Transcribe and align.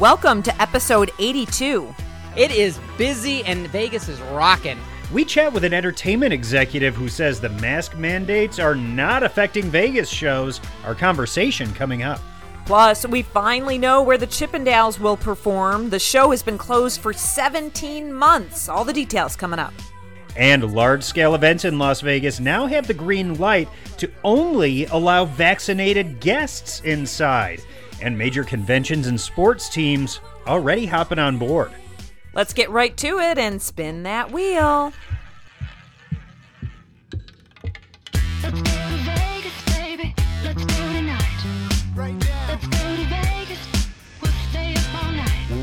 Welcome 0.00 0.42
to 0.44 0.62
episode 0.62 1.10
82. 1.18 1.94
It 2.34 2.50
is 2.50 2.80
busy 2.96 3.44
and 3.44 3.66
Vegas 3.68 4.08
is 4.08 4.18
rocking. 4.32 4.78
We 5.12 5.26
chat 5.26 5.52
with 5.52 5.62
an 5.62 5.74
entertainment 5.74 6.32
executive 6.32 6.96
who 6.96 7.06
says 7.06 7.38
the 7.38 7.50
mask 7.50 7.98
mandates 7.98 8.58
are 8.58 8.74
not 8.74 9.22
affecting 9.22 9.64
Vegas 9.64 10.08
shows. 10.08 10.58
Our 10.84 10.94
conversation 10.94 11.70
coming 11.74 12.02
up. 12.02 12.18
Plus, 12.64 13.06
we 13.06 13.20
finally 13.20 13.76
know 13.76 14.00
where 14.02 14.16
the 14.16 14.26
Chippendales 14.26 14.98
will 14.98 15.18
perform. 15.18 15.90
The 15.90 15.98
show 15.98 16.30
has 16.30 16.42
been 16.42 16.56
closed 16.56 17.02
for 17.02 17.12
17 17.12 18.10
months. 18.10 18.70
All 18.70 18.86
the 18.86 18.94
details 18.94 19.36
coming 19.36 19.58
up. 19.58 19.74
And 20.34 20.72
large 20.72 21.02
scale 21.02 21.34
events 21.34 21.66
in 21.66 21.78
Las 21.78 22.00
Vegas 22.00 22.40
now 22.40 22.64
have 22.64 22.86
the 22.86 22.94
green 22.94 23.38
light 23.38 23.68
to 23.98 24.10
only 24.24 24.86
allow 24.86 25.26
vaccinated 25.26 26.20
guests 26.20 26.80
inside. 26.86 27.60
And 28.02 28.16
major 28.16 28.44
conventions 28.44 29.06
and 29.06 29.20
sports 29.20 29.68
teams 29.68 30.20
already 30.46 30.86
hopping 30.86 31.18
on 31.18 31.38
board. 31.38 31.70
Let's 32.32 32.52
get 32.52 32.70
right 32.70 32.96
to 32.98 33.18
it 33.18 33.38
and 33.38 33.60
spin 33.60 34.04
that 34.04 34.30
wheel. 34.30 34.92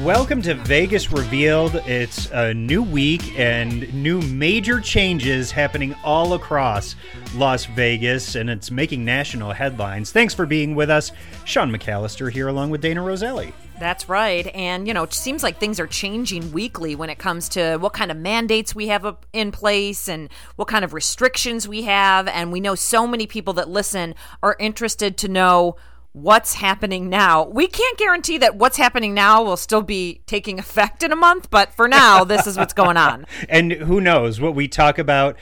Welcome 0.04 0.42
to 0.44 0.54
Vegas 0.54 1.12
Revealed. 1.12 1.76
It's 1.86 2.30
a 2.32 2.54
new 2.54 2.84
week 2.84 3.38
and 3.38 3.92
new 3.94 4.22
major 4.22 4.80
changes 4.80 5.52
happening 5.52 5.96
all 6.04 6.34
across 6.34 6.96
Las 7.36 7.66
Vegas, 7.66 8.36
and 8.36 8.50
it's 8.50 8.70
making 8.70 9.04
national 9.04 9.52
headlines. 9.52 10.12
Thanks 10.12 10.34
for 10.34 10.46
being 10.46 10.76
with 10.76 10.90
us. 10.90 11.12
Sean 11.46 11.76
McAllister 11.76 12.32
here, 12.32 12.48
along 12.48 12.70
with 12.70 12.80
Dana 12.80 13.02
Roselli. 13.02 13.54
That's 13.80 14.08
right. 14.08 14.48
And, 14.55 14.88
you 14.88 14.94
know, 14.94 15.04
it 15.04 15.14
seems 15.14 15.44
like 15.44 15.60
things 15.60 15.80
are 15.80 15.88
changing 15.88 16.52
weekly 16.52 16.96
when 16.96 17.10
it 17.10 17.18
comes 17.18 17.50
to 17.50 17.77
what 17.77 17.93
kind 17.93 18.12
of 18.12 18.18
mandates 18.18 18.76
we 18.76 18.88
have 18.88 19.18
in 19.34 19.52
place 19.52 20.08
and 20.08 20.30
what 20.55 20.68
kind 20.68 20.86
of 20.86 20.93
restrictions 20.93 21.68
we 21.68 21.84
have. 21.84 22.27
And 22.27 22.52
we 22.52 22.60
know 22.60 22.76
so 22.76 23.08
many 23.08 23.27
people 23.27 23.54
that 23.54 23.70
listen 23.70 24.16
are 24.41 24.55
interested 24.60 25.18
to 25.18 25.27
know 25.27 25.76
what's 26.21 26.55
happening 26.55 27.10
now. 27.10 27.46
We 27.46 27.68
can't 27.68 27.98
guarantee 27.98 28.37
that 28.40 28.55
what's 28.55 28.77
happening 28.77 29.13
now 29.13 29.43
will 29.43 29.57
still 29.57 29.82
be 29.82 30.21
taking 30.26 30.59
effect 30.59 31.04
in 31.04 31.12
a 31.12 31.15
month, 31.15 31.49
but 31.49 31.74
for 31.74 31.87
now, 31.87 32.24
this 32.24 32.48
is 32.48 32.57
what's 32.57 32.74
going 32.74 32.98
on. 32.98 33.26
And 33.49 33.71
who 33.71 34.01
knows 34.01 34.41
what 34.41 34.55
we 34.55 34.68
talk 34.68 34.98
about 34.98 35.37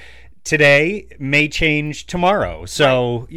today 0.46 1.08
may 1.20 1.50
change 1.50 2.06
tomorrow. 2.06 2.66
So 2.66 3.28
i 3.30 3.36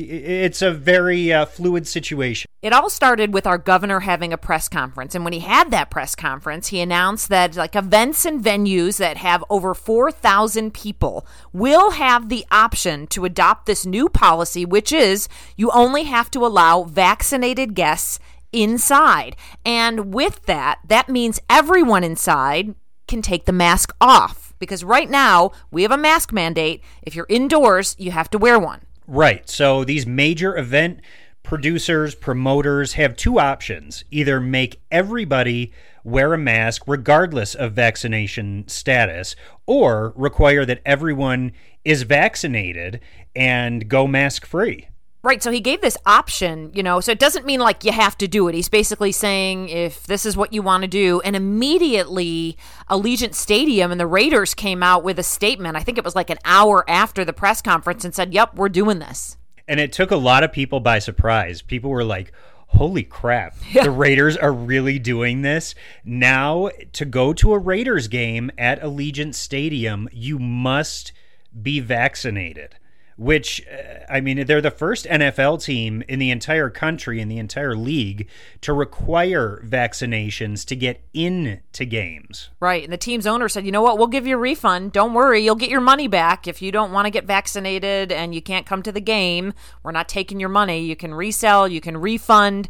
it's 0.48 0.62
a 0.62 0.70
very 0.70 1.32
uh, 1.32 1.46
fluid 1.46 1.88
situation. 1.88 2.48
It 2.62 2.72
all 2.72 2.90
started 2.90 3.32
with 3.32 3.46
our 3.46 3.58
governor 3.58 4.00
having 4.00 4.32
a 4.32 4.38
press 4.38 4.68
conference. 4.68 5.14
And 5.14 5.24
when 5.24 5.32
he 5.32 5.40
had 5.40 5.70
that 5.70 5.90
press 5.90 6.14
conference, 6.14 6.68
he 6.68 6.80
announced 6.80 7.28
that 7.30 7.56
like 7.56 7.74
events 7.74 8.24
and 8.24 8.44
venues 8.44 8.98
that 8.98 9.16
have 9.16 9.44
over 9.48 9.74
4,000 9.74 10.72
people 10.74 11.26
will 11.52 11.92
have 11.92 12.28
the 12.28 12.44
option 12.50 13.06
to 13.08 13.24
adopt 13.24 13.66
this 13.66 13.86
new 13.86 14.08
policy, 14.08 14.64
which 14.64 14.92
is 14.92 15.28
you 15.56 15.70
only 15.70 16.04
have 16.04 16.30
to 16.32 16.44
allow 16.44 16.84
vaccinated 16.84 17.74
guests 17.74 18.20
inside. 18.52 19.36
And 19.64 20.12
with 20.12 20.46
that, 20.46 20.80
that 20.86 21.08
means 21.08 21.40
everyone 21.48 22.04
inside 22.04 22.74
can 23.06 23.22
take 23.22 23.46
the 23.46 23.52
mask 23.52 23.94
off. 24.00 24.47
Because 24.58 24.84
right 24.84 25.08
now, 25.08 25.52
we 25.70 25.82
have 25.82 25.92
a 25.92 25.96
mask 25.96 26.32
mandate. 26.32 26.82
If 27.02 27.14
you're 27.14 27.26
indoors, 27.28 27.94
you 27.98 28.10
have 28.10 28.30
to 28.30 28.38
wear 28.38 28.58
one. 28.58 28.80
Right. 29.06 29.48
So 29.48 29.84
these 29.84 30.06
major 30.06 30.56
event 30.56 31.00
producers, 31.42 32.14
promoters 32.14 32.92
have 32.92 33.16
two 33.16 33.38
options 33.40 34.04
either 34.10 34.38
make 34.38 34.82
everybody 34.90 35.72
wear 36.04 36.34
a 36.34 36.38
mask 36.38 36.82
regardless 36.86 37.54
of 37.54 37.72
vaccination 37.72 38.64
status, 38.68 39.34
or 39.66 40.12
require 40.16 40.64
that 40.64 40.80
everyone 40.84 41.52
is 41.84 42.02
vaccinated 42.02 43.00
and 43.34 43.88
go 43.88 44.06
mask 44.06 44.44
free. 44.44 44.88
Right, 45.20 45.42
so 45.42 45.50
he 45.50 45.58
gave 45.58 45.80
this 45.80 45.96
option, 46.06 46.70
you 46.74 46.82
know, 46.82 47.00
so 47.00 47.10
it 47.10 47.18
doesn't 47.18 47.44
mean 47.44 47.58
like 47.58 47.84
you 47.84 47.90
have 47.90 48.16
to 48.18 48.28
do 48.28 48.46
it. 48.46 48.54
He's 48.54 48.68
basically 48.68 49.10
saying 49.10 49.68
if 49.68 50.06
this 50.06 50.24
is 50.24 50.36
what 50.36 50.52
you 50.52 50.62
want 50.62 50.82
to 50.82 50.88
do. 50.88 51.20
And 51.22 51.34
immediately, 51.34 52.56
Allegiant 52.88 53.34
Stadium 53.34 53.90
and 53.90 54.00
the 54.00 54.06
Raiders 54.06 54.54
came 54.54 54.80
out 54.80 55.02
with 55.02 55.18
a 55.18 55.24
statement. 55.24 55.76
I 55.76 55.80
think 55.80 55.98
it 55.98 56.04
was 56.04 56.14
like 56.14 56.30
an 56.30 56.38
hour 56.44 56.88
after 56.88 57.24
the 57.24 57.32
press 57.32 57.60
conference 57.60 58.04
and 58.04 58.14
said, 58.14 58.32
Yep, 58.32 58.54
we're 58.54 58.68
doing 58.68 59.00
this. 59.00 59.36
And 59.66 59.80
it 59.80 59.92
took 59.92 60.12
a 60.12 60.16
lot 60.16 60.44
of 60.44 60.52
people 60.52 60.78
by 60.78 61.00
surprise. 61.00 61.62
People 61.62 61.90
were 61.90 62.04
like, 62.04 62.32
holy 62.68 63.02
crap, 63.02 63.56
the 63.74 63.90
Raiders 63.90 64.36
are 64.36 64.52
really 64.52 64.98
doing 64.98 65.42
this. 65.42 65.74
Now, 66.04 66.70
to 66.92 67.04
go 67.04 67.32
to 67.34 67.52
a 67.52 67.58
Raiders 67.58 68.08
game 68.08 68.50
at 68.56 68.80
Allegiant 68.80 69.34
Stadium, 69.34 70.08
you 70.12 70.38
must 70.38 71.12
be 71.60 71.80
vaccinated. 71.80 72.76
Which, 73.18 73.66
uh, 73.66 74.04
I 74.08 74.20
mean, 74.20 74.46
they're 74.46 74.60
the 74.60 74.70
first 74.70 75.04
NFL 75.06 75.62
team 75.64 76.04
in 76.08 76.20
the 76.20 76.30
entire 76.30 76.70
country, 76.70 77.20
in 77.20 77.28
the 77.28 77.38
entire 77.38 77.74
league, 77.74 78.28
to 78.60 78.72
require 78.72 79.60
vaccinations 79.66 80.64
to 80.66 80.76
get 80.76 81.02
into 81.12 81.84
games. 81.84 82.50
Right, 82.60 82.84
and 82.84 82.92
the 82.92 82.96
team's 82.96 83.26
owner 83.26 83.48
said, 83.48 83.66
You 83.66 83.72
know 83.72 83.82
what, 83.82 83.98
we'll 83.98 84.06
give 84.06 84.26
you 84.26 84.36
a 84.36 84.40
refund. 84.40 84.92
Don't 84.92 85.14
worry, 85.14 85.44
you'll 85.44 85.56
get 85.56 85.68
your 85.68 85.80
money 85.80 86.06
back. 86.06 86.46
If 86.46 86.62
you 86.62 86.70
don't 86.70 86.92
want 86.92 87.06
to 87.06 87.10
get 87.10 87.24
vaccinated 87.24 88.12
and 88.12 88.34
you 88.34 88.40
can't 88.40 88.66
come 88.66 88.82
to 88.84 88.92
the 88.92 89.00
game, 89.00 89.52
we're 89.82 89.90
not 89.90 90.08
taking 90.08 90.38
your 90.38 90.48
money. 90.48 90.80
You 90.84 90.94
can 90.94 91.12
resell, 91.12 91.66
you 91.66 91.80
can 91.80 91.96
refund. 91.96 92.68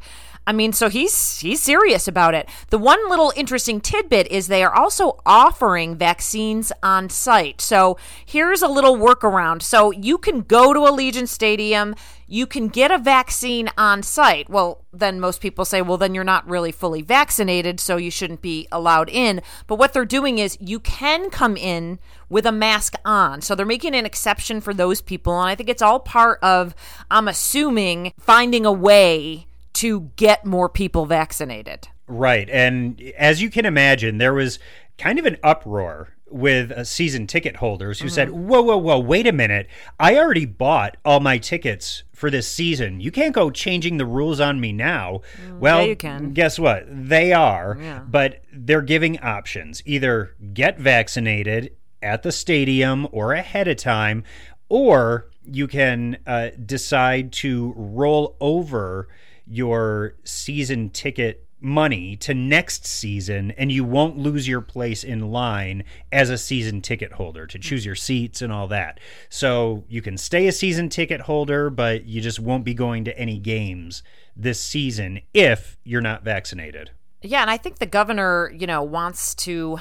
I 0.49 0.53
mean, 0.53 0.73
so 0.73 0.89
he's 0.89 1.41
he's 1.41 1.61
serious 1.61 2.09
about 2.09 2.35
it. 2.35 2.49
The 2.71 2.79
one 2.79 3.07
little 3.11 3.35
interesting 3.37 3.83
tidbit 3.83 4.29
is 4.29 4.47
they 4.47 4.65
are 4.65 4.75
also 4.75 5.21
offering 5.27 5.95
vaccines 5.95 6.73
on 6.83 7.11
site. 7.11 7.61
So 7.61 7.99
here's 8.25 8.63
a 8.63 8.67
little 8.67 8.97
workaround. 8.97 9.61
So 9.61 9.91
you 9.91 10.17
can 10.17 10.41
go 10.41 10.73
to 10.73 10.81
Allegiant 10.81 11.29
Stadium, 11.29 11.95
you 12.27 12.47
can 12.47 12.69
get 12.69 12.91
a 12.91 12.97
vaccine 12.97 13.69
on 13.77 14.03
site. 14.03 14.49
Well, 14.49 14.87
then 14.91 15.21
most 15.21 15.43
people 15.43 15.67
say, 15.67 15.83
well, 15.83 15.99
then 15.99 16.15
you're 16.15 16.25
not 16.25 16.49
really 16.49 16.73
fully 16.73 17.03
vaccinated, 17.03 17.79
so 17.79 17.99
you 17.99 18.11
shouldn't 18.11 18.41
be 18.41 18.69
allowed 18.73 19.11
in. 19.11 19.43
But 19.67 19.77
what 19.77 19.93
they're 19.93 20.07
doing 20.07 20.39
is 20.39 20.57
you 20.61 20.81
can 20.81 21.29
come 21.29 21.59
in 21.59 21.99
with 22.31 22.47
a 22.47 22.53
mask 22.53 22.95
on. 23.05 23.43
So 23.43 23.55
they're 23.55 23.67
making 23.67 23.95
an 23.95 24.07
exception 24.07 24.63
for 24.63 24.73
those 24.73 25.03
people. 25.03 25.39
And 25.39 25.51
I 25.51 25.55
think 25.55 25.69
it's 25.69 25.83
all 25.83 26.01
part 26.01 26.39
of, 26.43 26.75
I'm 27.11 27.29
assuming, 27.29 28.13
finding 28.19 28.65
a 28.65 28.73
way 28.73 29.48
to 29.79 30.11
get 30.17 30.45
more 30.45 30.69
people 30.69 31.07
vaccinated. 31.07 31.89
Right. 32.07 32.49
And 32.51 33.01
as 33.19 33.43
you 33.43 33.51
can 33.51 33.67
imagine, 33.67 34.19
there 34.19 34.35
was 34.35 34.59
kind 34.97 35.19
of 35.19 35.27
an 35.27 35.37
uproar 35.43 36.15
with 36.31 36.71
uh, 36.71 36.85
season 36.85 37.27
ticket 37.27 37.57
holders 37.57 38.01
who 38.01 38.09
said, 38.09 38.31
Whoa, 38.31 38.61
whoa, 38.61 38.77
whoa, 38.77 38.99
wait 38.99 39.27
a 39.27 39.33
minute. 39.33 39.67
I 39.99 40.17
already 40.17 40.45
bought 40.45 40.97
all 41.05 41.21
my 41.21 41.39
tickets 41.39 42.03
for 42.13 42.31
this 42.31 42.47
season. 42.51 43.01
You 43.01 43.11
can't 43.11 43.35
go 43.35 43.51
changing 43.51 43.97
the 43.97 44.05
rules 44.05 44.41
on 44.41 44.61
me 44.61 44.73
now. 44.73 45.21
well, 45.59 45.87
you 45.87 45.97
can. 45.97 46.33
guess 46.33 46.59
what? 46.59 46.85
They 46.89 47.33
are, 47.33 47.79
Yeah. 47.81 48.01
but 48.01 48.43
they're 48.53 48.83
giving 48.83 49.19
options 49.21 49.83
either 49.87 50.35
get 50.53 50.79
vaccinated 50.79 51.73
at 52.03 52.23
the 52.23 52.33
stadium 52.33 53.09
or 53.13 53.33
ahead 53.33 53.69
of 53.69 53.77
time, 53.77 54.25
or 54.69 55.31
you 55.45 55.67
can 55.67 56.19
uh, 56.27 56.51
decide 56.67 57.33
to 57.33 57.73
roll 57.77 58.37
over 58.41 59.09
your 59.49 60.15
season 60.25 60.91
ticket 60.91 61.49
money 61.61 62.15
to 62.15 62.35
next 62.35 62.87
season 62.87 63.51
and 63.53 63.73
you 63.73 63.83
won't 63.83 64.17
lose 64.17 64.47
your 64.47 64.61
place 64.61 65.03
in 65.03 65.33
line 65.33 65.83
as 66.13 66.31
a 66.31 66.39
season 66.39 66.81
ticket 66.81 67.13
holder 67.13 67.47
to 67.47 67.59
choose 67.59 67.85
your 67.85 67.97
seats 67.97 68.41
and 68.41 68.53
all 68.53 68.69
that. 68.69 69.01
So 69.29 69.85
you 69.89 70.01
can 70.01 70.17
stay 70.17 70.47
a 70.47 70.53
season 70.53 70.89
ticket 70.89 71.23
holder 71.23 71.69
but 71.69 72.05
you 72.05 72.21
just 72.21 72.39
won't 72.39 72.65
be 72.65 72.75
going 72.75 73.05
to 73.05 73.19
any 73.19 73.39
games 73.39 74.03
this 74.37 74.61
season 74.61 75.21
if 75.35 75.77
you're 75.83 76.01
not 76.01 76.23
vaccinated. 76.23 76.91
Yeah, 77.23 77.41
and 77.41 77.51
I 77.51 77.57
think 77.57 77.79
the 77.79 77.87
governor, 77.87 78.53
you 78.57 78.67
know, 78.67 78.83
wants 78.83 79.35
to 79.37 79.81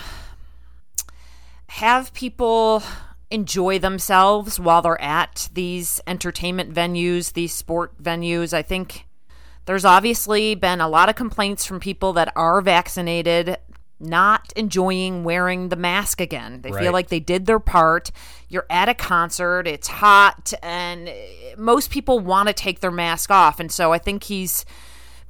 have 1.68 2.14
people 2.14 2.82
enjoy 3.30 3.78
themselves 3.78 4.60
while 4.60 4.82
they're 4.82 5.00
at 5.02 5.50
these 5.54 6.02
entertainment 6.08 6.74
venues, 6.74 7.34
these 7.34 7.54
sport 7.54 8.02
venues. 8.02 8.54
I 8.54 8.64
think 8.64 9.07
there's 9.68 9.86
obviously 9.86 10.56
been 10.56 10.82
a 10.82 10.88
lot 10.90 11.08
of 11.10 11.16
complaints 11.16 11.66
from 11.66 11.80
people 11.80 12.14
that 12.14 12.34
are 12.36 12.62
vaccinated 12.62 13.58
not 14.00 14.54
enjoying 14.56 15.24
wearing 15.24 15.70
the 15.70 15.76
mask 15.76 16.22
again. 16.22 16.62
They 16.62 16.70
Right. 16.72 16.84
feel 16.84 16.94
like 16.94 17.10
they 17.10 17.20
did 17.20 17.48
their 17.48 17.60
part. 17.60 18.12
You're 18.48 18.68
at 18.70 18.90
a 18.90 18.94
concert, 18.94 19.68
it's 19.68 19.88
hot, 19.88 20.54
and 20.62 21.10
most 21.58 21.90
people 21.90 22.20
want 22.20 22.48
to 22.48 22.54
take 22.54 22.80
their 22.80 22.92
mask 22.92 23.32
off. 23.32 23.60
And 23.60 23.72
so 23.72 23.94
I 23.94 23.98
think 23.98 24.26
he's 24.26 24.66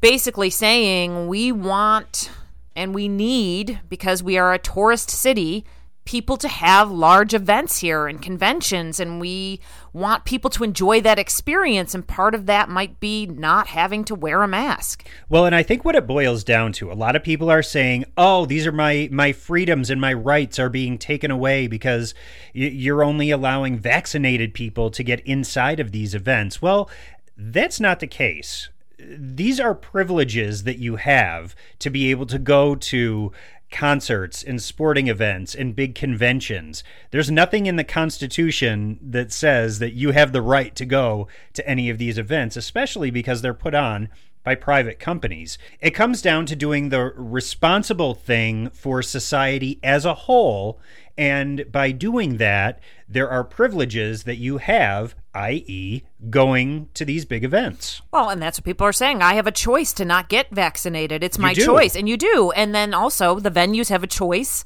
basically 0.02 0.50
saying 0.50 1.28
we 1.28 1.52
want 1.52 2.30
and 2.76 2.94
we 2.94 3.08
need, 3.08 3.80
because 3.90 4.22
we 4.22 4.38
are 4.38 4.54
a 4.54 4.60
tourist 4.60 5.10
city, 5.10 5.66
people 6.08 6.38
to 6.38 6.48
have 6.48 6.90
large 6.90 7.34
events 7.34 7.80
here 7.80 8.08
and 8.08 8.22
conventions, 8.22 8.98
and 8.98 9.20
we 9.20 9.60
want 9.92 10.24
people 10.24 10.50
to 10.50 10.64
enjoy 10.64 11.02
that 11.02 11.20
experience. 11.20 11.94
And 11.94 12.08
part 12.08 12.34
of 12.34 12.46
that 12.46 12.70
might 12.70 13.02
be 13.02 13.26
not 13.26 13.68
having 13.68 14.06
to 14.06 14.16
wear 14.16 14.42
a 14.42 14.48
mask. 14.48 15.06
Well, 15.28 15.46
and 15.46 15.54
I 15.54 15.64
think 15.64 15.84
what 15.84 15.96
it 15.96 16.08
boils 16.08 16.46
down 16.46 16.72
to, 16.74 16.90
a 16.90 16.94
lot 16.94 17.18
of 17.18 17.24
people 17.24 17.52
are 17.52 17.62
saying, 17.62 18.06
"Oh, 18.16 18.46
these 18.46 18.66
are 18.66 18.72
my 18.72 19.10
my 19.12 19.34
freedoms 19.34 19.90
and 19.90 20.00
my 20.00 20.14
rights 20.14 20.58
are 20.58 20.70
being 20.70 20.98
taken 20.98 21.30
away 21.30 21.68
because 21.68 22.14
you're 22.54 23.04
only 23.04 23.30
allowing 23.30 23.78
vaccinated 23.78 24.54
people 24.54 24.90
to 24.92 25.04
get 25.04 25.20
inside 25.22 25.82
of 25.82 25.92
these 25.92 26.16
events." 26.16 26.62
Well, 26.62 26.90
that's 27.36 27.82
not 27.82 28.00
the 28.00 28.08
case. 28.08 28.70
These 28.98 29.60
are 29.60 29.76
privileges 29.76 30.64
that 30.64 30.80
you 30.80 30.96
have 30.96 31.54
to 31.80 31.90
be 31.90 32.10
able 32.10 32.26
to 32.28 32.40
go 32.40 32.76
to 32.76 33.32
concerts 33.72 34.44
and 34.44 34.62
sporting 34.62 35.08
events 35.08 35.54
and 35.54 35.76
big 35.76 35.96
conventions. 35.96 36.84
There's 37.12 37.30
nothing 37.30 37.66
in 37.66 37.76
the 37.76 37.84
Constitution 37.84 39.00
that 39.02 39.32
says 39.32 39.80
that 39.80 39.94
you 39.94 40.12
have 40.12 40.32
the 40.32 40.42
right 40.42 40.76
to 40.76 40.86
go 40.86 41.28
to 41.54 41.68
any 41.68 41.90
of 41.90 41.98
these 41.98 42.18
events, 42.18 42.56
especially 42.56 43.12
because 43.12 43.42
they're 43.42 43.54
put 43.54 43.76
on 43.76 44.10
by 44.44 44.56
private 44.56 44.98
companies. 44.98 45.58
It 45.82 45.92
comes 45.92 46.22
down 46.22 46.46
to 46.46 46.56
doing 46.56 46.88
the 46.88 47.12
responsible 47.18 48.14
thing 48.14 48.70
for 48.70 49.02
society 49.02 49.78
as 49.84 50.06
a 50.06 50.14
whole. 50.14 50.80
And 51.18 51.72
by 51.72 51.92
doing 51.92 52.38
that, 52.38 52.80
there 53.10 53.30
are 53.30 53.44
privileges 53.44 54.24
that 54.24 54.38
you 54.38 54.58
have, 54.58 55.16
i.e., 55.34 56.04
going 56.30 56.90
to 56.94 57.06
these 57.06 57.26
big 57.26 57.44
events. 57.44 58.02
Well, 58.12 58.30
and 58.30 58.42
that's 58.42 58.60
what 58.60 58.66
people 58.66 58.86
are 58.86 58.94
saying. 58.94 59.22
I 59.22 59.34
have 59.34 59.48
a 59.48 59.52
choice 59.52 59.94
to 59.94 60.06
not 60.06 60.30
get 60.30 60.52
vaccinated. 60.52 61.24
It's 61.24 61.40
my 61.40 61.54
choice. 61.54 61.96
And 61.96 62.08
you 62.08 62.18
do. 62.18 62.52
And 62.52 62.76
then 62.76 62.94
also, 62.94 63.40
the 63.40 63.52
venues 63.52 63.90
have 63.90 64.04
a 64.04 64.08
choice 64.08 64.64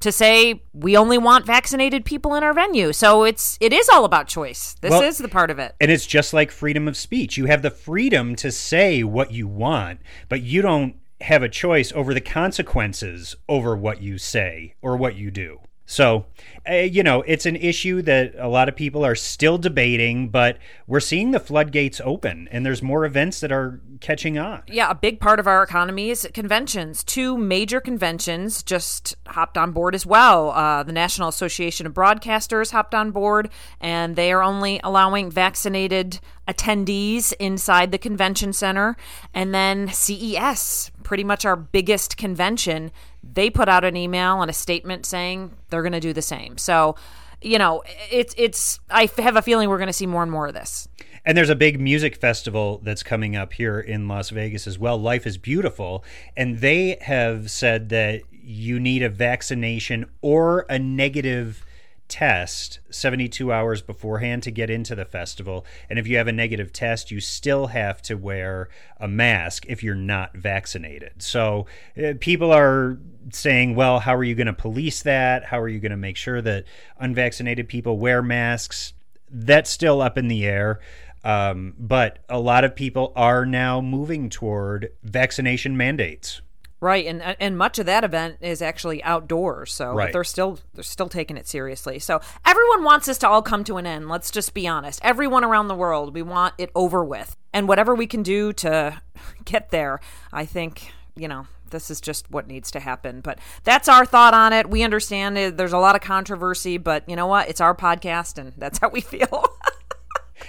to 0.00 0.10
say 0.10 0.62
we 0.72 0.96
only 0.96 1.18
want 1.18 1.44
vaccinated 1.44 2.04
people 2.04 2.34
in 2.34 2.42
our 2.42 2.54
venue. 2.54 2.92
So 2.92 3.24
it's 3.24 3.58
it 3.60 3.72
is 3.72 3.88
all 3.90 4.04
about 4.04 4.26
choice. 4.26 4.74
This 4.80 4.90
Well- 4.90 5.02
is 5.02 5.18
the 5.18 5.28
part 5.28 5.50
of 5.50 5.58
it. 5.58 5.74
And 5.80 5.90
it's 5.90 6.06
just 6.06 6.32
like 6.32 6.50
freedom 6.50 6.88
of 6.88 6.96
speech. 6.96 7.36
You 7.36 7.46
have 7.46 7.62
the 7.62 7.70
freedom 7.70 8.34
to 8.36 8.50
say 8.50 9.04
what 9.04 9.30
you 9.30 9.46
want, 9.46 10.00
but 10.28 10.42
you 10.42 10.62
don't 10.62 10.94
have 11.20 11.42
a 11.42 11.48
choice 11.48 11.92
over 11.92 12.14
the 12.14 12.20
consequences 12.20 13.36
over 13.48 13.76
what 13.76 14.00
you 14.00 14.18
say 14.18 14.74
or 14.80 14.96
what 14.96 15.16
you 15.16 15.30
do. 15.30 15.60
So, 15.90 16.26
uh, 16.70 16.74
you 16.74 17.02
know, 17.02 17.22
it's 17.22 17.46
an 17.46 17.56
issue 17.56 18.00
that 18.02 18.34
a 18.38 18.46
lot 18.46 18.68
of 18.68 18.76
people 18.76 19.04
are 19.04 19.16
still 19.16 19.58
debating, 19.58 20.28
but 20.28 20.56
we're 20.86 21.00
seeing 21.00 21.32
the 21.32 21.40
floodgates 21.40 22.00
open 22.04 22.46
and 22.52 22.64
there's 22.64 22.80
more 22.80 23.04
events 23.04 23.40
that 23.40 23.50
are 23.50 23.80
catching 23.98 24.38
on. 24.38 24.62
Yeah, 24.68 24.88
a 24.88 24.94
big 24.94 25.18
part 25.18 25.40
of 25.40 25.48
our 25.48 25.64
economy 25.64 26.10
is 26.10 26.28
conventions. 26.32 27.02
Two 27.02 27.36
major 27.36 27.80
conventions 27.80 28.62
just 28.62 29.16
hopped 29.26 29.58
on 29.58 29.72
board 29.72 29.96
as 29.96 30.06
well. 30.06 30.50
Uh, 30.50 30.84
the 30.84 30.92
National 30.92 31.28
Association 31.28 31.88
of 31.88 31.92
Broadcasters 31.92 32.70
hopped 32.70 32.94
on 32.94 33.10
board, 33.10 33.50
and 33.80 34.14
they 34.14 34.30
are 34.30 34.44
only 34.44 34.80
allowing 34.84 35.28
vaccinated 35.28 36.20
attendees 36.46 37.32
inside 37.40 37.90
the 37.90 37.98
convention 37.98 38.52
center. 38.52 38.96
And 39.34 39.52
then 39.52 39.88
CES, 39.88 40.89
pretty 41.10 41.24
much 41.24 41.44
our 41.44 41.56
biggest 41.56 42.16
convention, 42.16 42.92
they 43.24 43.50
put 43.50 43.68
out 43.68 43.84
an 43.84 43.96
email 43.96 44.42
and 44.42 44.48
a 44.48 44.54
statement 44.54 45.04
saying 45.04 45.50
they're 45.68 45.82
going 45.82 45.90
to 45.90 45.98
do 45.98 46.12
the 46.12 46.22
same. 46.22 46.56
So, 46.56 46.94
you 47.42 47.58
know, 47.58 47.82
it's 48.12 48.32
it's. 48.38 48.78
I 48.88 49.10
have 49.18 49.34
a 49.34 49.42
feeling 49.42 49.68
we're 49.68 49.78
going 49.78 49.88
to 49.88 49.92
see 49.92 50.06
more 50.06 50.22
and 50.22 50.30
more 50.30 50.46
of 50.46 50.54
this. 50.54 50.86
And 51.24 51.36
there's 51.36 51.50
a 51.50 51.56
big 51.56 51.80
music 51.80 52.14
festival 52.14 52.80
that's 52.84 53.02
coming 53.02 53.34
up 53.34 53.54
here 53.54 53.80
in 53.80 54.06
Las 54.06 54.30
Vegas 54.30 54.68
as 54.68 54.78
well. 54.78 54.96
Life 54.98 55.26
is 55.26 55.36
Beautiful. 55.36 56.04
And 56.36 56.60
they 56.60 56.96
have 57.00 57.50
said 57.50 57.88
that 57.88 58.22
you 58.30 58.78
need 58.78 59.02
a 59.02 59.08
vaccination 59.08 60.08
or 60.22 60.64
a 60.68 60.78
negative 60.78 61.66
test 62.10 62.80
72 62.90 63.52
hours 63.52 63.80
beforehand 63.80 64.42
to 64.42 64.50
get 64.50 64.68
into 64.68 64.94
the 64.94 65.04
festival. 65.04 65.64
And 65.88 65.98
if 65.98 66.06
you 66.06 66.18
have 66.18 66.26
a 66.26 66.32
negative 66.32 66.72
test, 66.72 67.10
you 67.10 67.20
still 67.20 67.68
have 67.68 68.02
to 68.02 68.16
wear 68.16 68.68
a 68.98 69.08
mask 69.08 69.64
if 69.68 69.82
you're 69.82 69.94
not 69.94 70.36
vaccinated. 70.36 71.22
So 71.22 71.66
uh, 71.96 72.14
people 72.20 72.52
are 72.52 72.98
saying, 73.30 73.76
well, 73.76 74.00
how 74.00 74.14
are 74.16 74.24
you 74.24 74.34
going 74.34 74.48
to 74.48 74.52
police 74.52 75.02
that? 75.02 75.44
How 75.44 75.60
are 75.60 75.68
you 75.68 75.78
going 75.78 75.90
to 75.90 75.96
make 75.96 76.16
sure 76.16 76.42
that 76.42 76.64
unvaccinated 76.98 77.68
people 77.68 77.96
wear 77.96 78.22
masks? 78.22 78.92
That's 79.30 79.70
still 79.70 80.02
up 80.02 80.18
in 80.18 80.28
the 80.28 80.44
air. 80.44 80.80
Um, 81.22 81.74
but 81.78 82.18
a 82.28 82.40
lot 82.40 82.64
of 82.64 82.74
people 82.74 83.12
are 83.14 83.46
now 83.46 83.80
moving 83.80 84.30
toward 84.30 84.92
vaccination 85.02 85.76
mandates. 85.76 86.40
Right, 86.82 87.04
and 87.06 87.20
and 87.22 87.58
much 87.58 87.78
of 87.78 87.84
that 87.86 88.04
event 88.04 88.38
is 88.40 88.62
actually 88.62 89.02
outdoors, 89.04 89.70
so 89.72 89.92
Right. 89.92 90.12
they're 90.14 90.24
still 90.24 90.58
they're 90.72 90.82
still 90.82 91.10
taking 91.10 91.36
it 91.36 91.46
seriously. 91.46 91.98
So 91.98 92.20
everyone 92.46 92.84
wants 92.84 93.04
this 93.06 93.18
to 93.18 93.28
all 93.28 93.42
come 93.42 93.64
to 93.64 93.76
an 93.76 93.86
end. 93.86 94.08
Let's 94.08 94.30
just 94.30 94.54
be 94.54 94.66
honest. 94.66 94.98
Everyone 95.02 95.44
around 95.44 95.68
the 95.68 95.74
world, 95.74 96.14
we 96.14 96.22
want 96.22 96.54
it 96.56 96.70
over 96.74 97.04
with, 97.04 97.36
and 97.52 97.68
whatever 97.68 97.94
we 97.94 98.06
can 98.06 98.22
do 98.22 98.54
to 98.54 99.00
get 99.44 99.70
there, 99.70 100.00
I 100.32 100.46
think 100.46 100.90
you 101.16 101.28
know 101.28 101.46
this 101.70 101.90
is 101.90 102.00
just 102.00 102.30
what 102.30 102.46
needs 102.48 102.70
to 102.72 102.80
happen. 102.80 103.20
But 103.20 103.38
that's 103.62 103.86
our 103.88 104.06
thought 104.06 104.32
on 104.32 104.52
it. 104.54 104.70
We 104.70 104.82
understand 104.82 105.36
it. 105.36 105.56
There's 105.58 105.74
a 105.74 105.78
lot 105.78 105.94
of 105.96 106.00
controversy, 106.00 106.78
but 106.78 107.06
you 107.08 107.14
know 107.14 107.26
what? 107.26 107.48
It's 107.50 107.60
our 107.60 107.74
podcast, 107.74 108.38
and 108.38 108.54
that's 108.56 108.78
how 108.78 108.88
we 108.88 109.00
feel. 109.02 109.44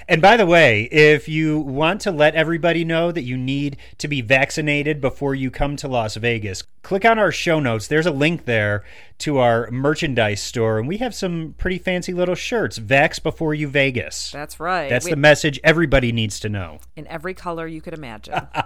And 0.07 0.21
by 0.21 0.37
the 0.37 0.45
way, 0.45 0.83
if 0.91 1.27
you 1.27 1.59
want 1.59 2.01
to 2.01 2.11
let 2.11 2.35
everybody 2.35 2.83
know 2.83 3.11
that 3.11 3.23
you 3.23 3.37
need 3.37 3.77
to 3.99 4.07
be 4.07 4.21
vaccinated 4.21 4.99
before 5.01 5.35
you 5.35 5.51
come 5.51 5.75
to 5.77 5.87
Las 5.87 6.15
Vegas, 6.15 6.63
click 6.83 7.05
on 7.05 7.19
our 7.19 7.31
show 7.31 7.59
notes. 7.59 7.87
There's 7.87 8.05
a 8.05 8.11
link 8.11 8.45
there 8.45 8.83
to 9.21 9.37
our 9.39 9.69
merchandise 9.71 10.41
store, 10.41 10.77
and 10.79 10.87
we 10.87 10.97
have 10.97 11.15
some 11.15 11.55
pretty 11.57 11.77
fancy 11.77 12.13
little 12.13 12.35
shirts. 12.35 12.77
Vax 12.79 13.21
before 13.21 13.53
you 13.53 13.67
Vegas. 13.67 14.31
that's 14.31 14.59
right. 14.59 14.89
That's 14.89 15.05
We- 15.05 15.11
the 15.11 15.17
message 15.17 15.59
everybody 15.63 16.11
needs 16.11 16.39
to 16.41 16.49
know. 16.49 16.79
in 16.95 17.07
every 17.07 17.33
color 17.33 17.65
you 17.67 17.81
could 17.81 17.93
imagine. 17.93 18.47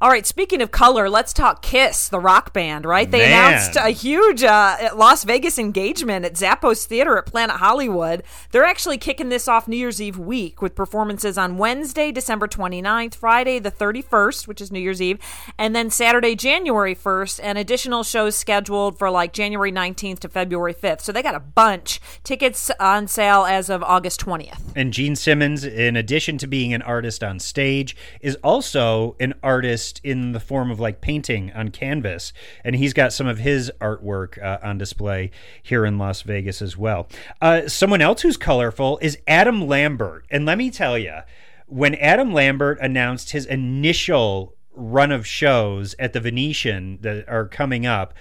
All 0.00 0.10
right, 0.10 0.26
speaking 0.26 0.60
of 0.60 0.70
color, 0.70 1.08
let's 1.08 1.32
talk 1.32 1.62
Kiss, 1.62 2.08
the 2.10 2.20
rock 2.20 2.52
band, 2.52 2.84
right? 2.84 3.10
They 3.10 3.20
Man. 3.20 3.28
announced 3.52 3.76
a 3.76 3.90
huge 3.90 4.42
uh, 4.42 4.90
Las 4.94 5.24
Vegas 5.24 5.58
engagement 5.58 6.24
at 6.26 6.34
Zappos 6.34 6.84
Theater 6.84 7.16
at 7.16 7.24
Planet 7.24 7.56
Hollywood. 7.56 8.22
They're 8.50 8.64
actually 8.64 8.98
kicking 8.98 9.30
this 9.30 9.48
off 9.48 9.66
New 9.68 9.76
Year's 9.76 10.02
Eve 10.02 10.18
week 10.18 10.60
with 10.60 10.74
performances 10.74 11.38
on 11.38 11.56
Wednesday, 11.56 12.12
December 12.12 12.46
29th, 12.46 13.14
Friday, 13.14 13.58
the 13.58 13.70
31st, 13.70 14.46
which 14.46 14.60
is 14.60 14.70
New 14.70 14.80
Year's 14.80 15.00
Eve, 15.00 15.18
and 15.56 15.74
then 15.74 15.88
Saturday, 15.88 16.34
January 16.34 16.94
1st, 16.94 17.40
and 17.42 17.56
additional 17.56 18.02
shows 18.02 18.36
scheduled 18.36 18.98
for 18.98 19.10
like 19.10 19.32
January 19.32 19.55
19th 19.56 20.20
to 20.20 20.28
February 20.28 20.74
5th. 20.74 21.00
So 21.00 21.12
they 21.12 21.22
got 21.22 21.34
a 21.34 21.40
bunch. 21.40 22.00
Tickets 22.24 22.70
on 22.78 23.08
sale 23.08 23.44
as 23.44 23.68
of 23.68 23.82
August 23.82 24.20
20th. 24.20 24.60
And 24.74 24.92
Gene 24.92 25.16
Simmons, 25.16 25.64
in 25.64 25.96
addition 25.96 26.38
to 26.38 26.46
being 26.46 26.72
an 26.72 26.82
artist 26.82 27.22
on 27.22 27.38
stage, 27.38 27.96
is 28.20 28.36
also 28.44 29.16
an 29.20 29.34
artist 29.42 30.00
in 30.04 30.32
the 30.32 30.40
form 30.40 30.70
of 30.70 30.80
like 30.80 31.00
painting 31.00 31.52
on 31.52 31.70
canvas. 31.70 32.32
And 32.64 32.76
he's 32.76 32.92
got 32.92 33.12
some 33.12 33.26
of 33.26 33.38
his 33.38 33.70
artwork 33.80 34.42
uh, 34.42 34.58
on 34.62 34.78
display 34.78 35.30
here 35.62 35.84
in 35.84 35.98
Las 35.98 36.22
Vegas 36.22 36.62
as 36.62 36.76
well. 36.76 37.08
Uh, 37.40 37.68
someone 37.68 38.00
else 38.00 38.22
who's 38.22 38.36
colorful 38.36 38.98
is 39.02 39.18
Adam 39.26 39.66
Lambert. 39.66 40.24
And 40.30 40.46
let 40.46 40.58
me 40.58 40.70
tell 40.70 40.98
you, 40.98 41.20
when 41.66 41.94
Adam 41.96 42.32
Lambert 42.32 42.78
announced 42.80 43.30
his 43.30 43.44
initial 43.46 44.54
run 44.76 45.10
of 45.10 45.26
shows 45.26 45.94
at 45.98 46.12
the 46.12 46.20
Venetian 46.20 46.98
that 47.00 47.28
are 47.28 47.46
coming 47.46 47.86
up, 47.86 48.14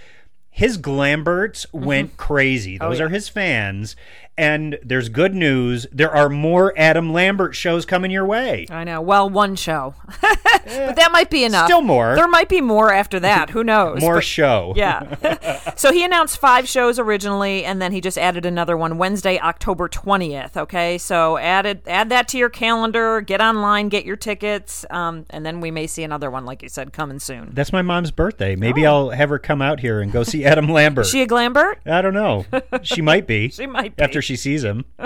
his 0.55 0.77
Glamberts 0.77 1.65
went 1.73 2.11
mm-hmm. 2.11 2.15
crazy. 2.15 2.77
Oh, 2.79 2.87
Those 2.87 2.99
yeah. 2.99 3.05
are 3.05 3.09
his 3.09 3.27
fans. 3.27 3.97
And 4.37 4.77
there's 4.83 5.07
good 5.07 5.33
news. 5.33 5.87
There 5.93 6.11
are 6.13 6.27
more 6.27 6.73
Adam 6.75 7.13
Lambert 7.13 7.55
shows 7.55 7.85
coming 7.85 8.11
your 8.11 8.25
way. 8.25 8.65
I 8.69 8.83
know. 8.83 8.99
Well, 9.01 9.29
one 9.29 9.55
show, 9.55 9.95
but 10.21 10.95
that 10.95 11.09
might 11.13 11.29
be 11.29 11.45
enough. 11.45 11.67
Still 11.67 11.81
more. 11.81 12.15
There 12.15 12.27
might 12.27 12.49
be 12.49 12.59
more 12.59 12.91
after 12.91 13.17
that. 13.21 13.51
Who 13.51 13.63
knows? 13.63 14.01
More 14.01 14.15
But- 14.15 14.23
show. 14.25 14.73
Yeah. 14.85 15.73
so 15.75 15.93
he 15.93 16.03
announced 16.03 16.37
five 16.37 16.67
shows 16.67 16.99
originally, 16.99 17.63
and 17.63 17.81
then 17.81 17.91
he 17.93 18.01
just 18.01 18.17
added 18.17 18.45
another 18.45 18.75
one 18.75 18.97
Wednesday, 18.97 19.39
October 19.39 19.87
twentieth. 19.87 20.57
Okay, 20.57 20.97
so 20.97 21.37
add 21.37 21.65
it, 21.65 21.83
add 21.87 22.09
that 22.09 22.27
to 22.29 22.37
your 22.37 22.49
calendar. 22.49 23.21
Get 23.21 23.39
online, 23.41 23.87
get 23.89 24.03
your 24.05 24.17
tickets, 24.17 24.85
um, 24.89 25.25
and 25.29 25.45
then 25.45 25.61
we 25.61 25.71
may 25.71 25.87
see 25.87 26.03
another 26.03 26.29
one, 26.29 26.43
like 26.45 26.61
you 26.61 26.67
said, 26.69 26.91
coming 26.91 27.19
soon. 27.19 27.51
That's 27.53 27.71
my 27.71 27.81
mom's 27.81 28.11
birthday. 28.11 28.55
Maybe 28.57 28.85
I'll 28.85 29.11
have 29.11 29.29
her 29.29 29.39
come 29.39 29.61
out 29.61 29.79
here 29.79 30.01
and 30.01 30.11
go 30.11 30.23
see 30.23 30.43
Adam 30.43 30.67
Lambert. 30.67 31.05
Is 31.05 31.11
she 31.11 31.21
a 31.21 31.27
Glambert? 31.27 31.75
I 31.85 32.01
don't 32.01 32.13
know. 32.13 32.45
She 32.83 33.01
might 33.01 33.27
be. 33.27 33.49
She 33.49 33.65
might 33.65 33.95
be. 33.95 34.03
After 34.03 34.21
she 34.25 34.35
sees 34.35 34.63
him. 34.63 34.85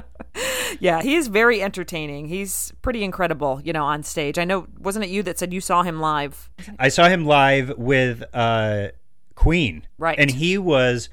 Yeah, 0.79 1.01
he 1.01 1.15
is 1.15 1.27
very 1.27 1.61
entertaining. 1.61 2.27
He's 2.27 2.71
pretty 2.81 3.03
incredible, 3.03 3.59
you 3.63 3.73
know, 3.73 3.83
on 3.85 4.03
stage. 4.03 4.37
I 4.37 4.45
know, 4.45 4.67
wasn't 4.79 5.05
it 5.05 5.09
you 5.09 5.23
that 5.23 5.39
said 5.39 5.51
you 5.51 5.61
saw 5.61 5.83
him 5.83 5.99
live? 5.99 6.49
I 6.77 6.89
saw 6.89 7.09
him 7.09 7.25
live 7.25 7.77
with 7.77 8.23
uh, 8.33 8.89
Queen. 9.35 9.85
Right. 9.97 10.17
And 10.17 10.31
he 10.31 10.57
was 10.57 11.09